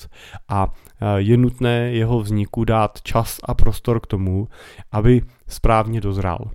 A 0.49 0.67
je 1.15 1.37
nutné 1.37 1.91
jeho 1.91 2.19
vzniku 2.19 2.65
dát 2.65 3.01
čas 3.01 3.39
a 3.43 3.53
prostor 3.53 3.99
k 3.99 4.07
tomu, 4.07 4.47
aby 4.91 5.21
správně 5.47 6.01
dozrál. 6.01 6.51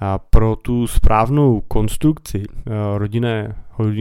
A 0.00 0.18
pro 0.18 0.56
tu 0.56 0.86
správnou 0.86 1.60
konstrukci 1.60 2.44
rodinné 2.96 3.56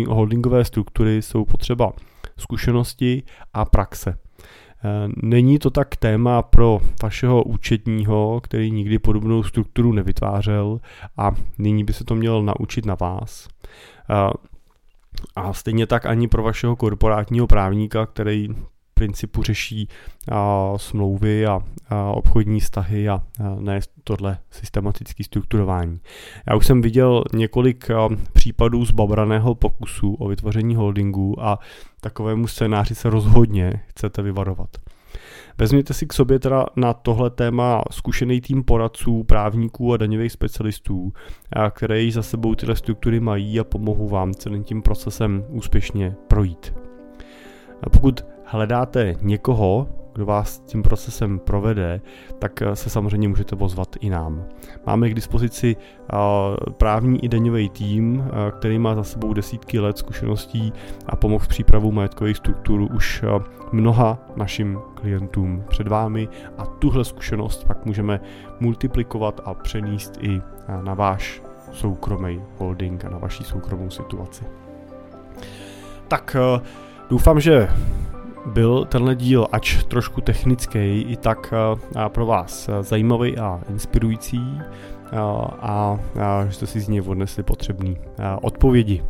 holdingové 0.07 0.65
struktury 0.65 1.21
jsou 1.21 1.45
potřeba 1.45 1.91
zkušenosti 2.37 3.23
a 3.53 3.65
praxe. 3.65 4.17
Není 5.23 5.59
to 5.59 5.69
tak 5.69 5.95
téma 5.95 6.41
pro 6.41 6.79
vašeho 7.03 7.43
účetního, 7.43 8.41
který 8.43 8.71
nikdy 8.71 8.99
podobnou 8.99 9.43
strukturu 9.43 9.93
nevytvářel 9.93 10.79
a 11.17 11.31
nyní 11.57 11.83
by 11.83 11.93
se 11.93 12.03
to 12.03 12.15
měl 12.15 12.43
naučit 12.43 12.85
na 12.85 12.95
vás. 12.95 13.47
A 15.35 15.53
stejně 15.53 15.87
tak 15.87 16.05
ani 16.05 16.27
pro 16.27 16.43
vašeho 16.43 16.75
korporátního 16.75 17.47
právníka, 17.47 18.05
který 18.05 18.47
principu 18.99 19.43
řeší 19.43 19.87
a, 20.31 20.73
smlouvy 20.77 21.45
a, 21.45 21.59
a 21.89 22.11
obchodní 22.11 22.59
vztahy 22.59 23.09
a, 23.09 23.13
a 23.13 23.55
ne 23.59 23.79
tohle 24.03 24.37
systematické 24.51 25.23
strukturování. 25.23 25.99
Já 26.49 26.55
už 26.55 26.65
jsem 26.67 26.81
viděl 26.81 27.23
několik 27.33 27.91
a, 27.91 28.09
případů 28.33 28.85
zbabraného 28.85 29.55
pokusu 29.55 30.13
o 30.13 30.27
vytvoření 30.27 30.75
holdingu 30.75 31.43
a 31.43 31.59
takovému 32.01 32.47
scénáři 32.47 32.95
se 32.95 33.09
rozhodně 33.09 33.73
chcete 33.87 34.21
vyvarovat. 34.21 34.69
Vezměte 35.57 35.93
si 35.93 36.05
k 36.07 36.13
sobě 36.13 36.39
teda 36.39 36.65
na 36.75 36.93
tohle 36.93 37.29
téma 37.29 37.83
zkušený 37.91 38.41
tým 38.41 38.63
poradců, 38.63 39.23
právníků 39.23 39.93
a 39.93 39.97
daňových 39.97 40.31
specialistů, 40.31 41.13
které 41.71 42.01
již 42.01 42.13
za 42.13 42.23
sebou 42.23 42.55
tyhle 42.55 42.75
struktury 42.75 43.19
mají 43.19 43.59
a 43.59 43.63
pomohou 43.63 44.07
vám 44.07 44.33
celým 44.33 44.63
tím 44.63 44.81
procesem 44.81 45.43
úspěšně 45.49 46.15
projít. 46.27 46.73
A 47.83 47.89
pokud 47.89 48.25
hledáte 48.51 49.15
někoho, 49.21 49.87
kdo 50.13 50.25
vás 50.25 50.59
tím 50.59 50.83
procesem 50.83 51.39
provede, 51.39 52.01
tak 52.39 52.61
eh, 52.61 52.75
se 52.75 52.89
samozřejmě 52.89 53.27
můžete 53.27 53.55
pozvat 53.55 53.95
i 53.99 54.09
nám. 54.09 54.45
Máme 54.85 55.09
k 55.09 55.13
dispozici 55.13 55.75
eh, 55.75 56.15
právní 56.77 57.25
i 57.25 57.29
daňový 57.29 57.69
tým, 57.69 58.23
eh, 58.25 58.51
který 58.51 58.79
má 58.79 58.95
za 58.95 59.03
sebou 59.03 59.33
desítky 59.33 59.79
let 59.79 59.97
zkušeností 59.97 60.73
a 61.05 61.15
pomohl 61.15 61.45
v 61.45 61.47
přípravu 61.47 61.91
majetkových 61.91 62.37
struktur 62.37 62.81
už 62.81 63.23
mnoha 63.71 64.19
našim 64.35 64.79
klientům 64.93 65.63
před 65.69 65.87
vámi 65.87 66.27
a 66.57 66.65
tuhle 66.65 67.05
zkušenost 67.05 67.63
pak 67.67 67.85
můžeme 67.85 68.19
multiplikovat 68.59 69.41
a 69.45 69.53
přenést 69.53 70.17
i 70.21 70.41
na 70.81 70.93
váš 70.93 71.41
soukromý 71.71 72.41
holding 72.57 73.05
a 73.05 73.09
na 73.09 73.17
vaší 73.17 73.43
soukromou 73.43 73.89
situaci. 73.89 74.45
Tak 76.07 76.35
doufám, 77.09 77.39
že 77.39 77.69
byl 78.49 78.85
tenhle 78.85 79.15
díl, 79.15 79.47
ač 79.51 79.83
trošku 79.83 80.21
technický, 80.21 81.01
i 81.01 81.17
tak 81.17 81.53
eh, 81.95 82.09
pro 82.09 82.25
vás 82.25 82.69
eh, 82.69 82.83
zajímavý 82.83 83.37
a 83.37 83.61
inspirující 83.69 84.41
eh, 84.59 85.17
a, 85.59 85.99
že 86.47 86.53
jste 86.53 86.67
si 86.67 86.79
z 86.79 86.87
něj 86.87 87.01
odnesli 87.01 87.43
potřebné 87.43 87.95
odpovědi. 88.41 89.03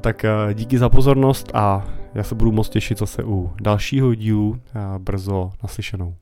Tak 0.00 0.24
díky 0.54 0.78
za 0.78 0.88
pozornost 0.88 1.50
a 1.54 1.84
já 2.14 2.22
se 2.22 2.34
budu 2.34 2.52
moc 2.52 2.68
těšit 2.68 2.98
zase 2.98 3.24
u 3.24 3.52
dalšího 3.60 4.14
dílu 4.14 4.60
brzo 4.98 5.50
naslyšenou. 5.62 6.14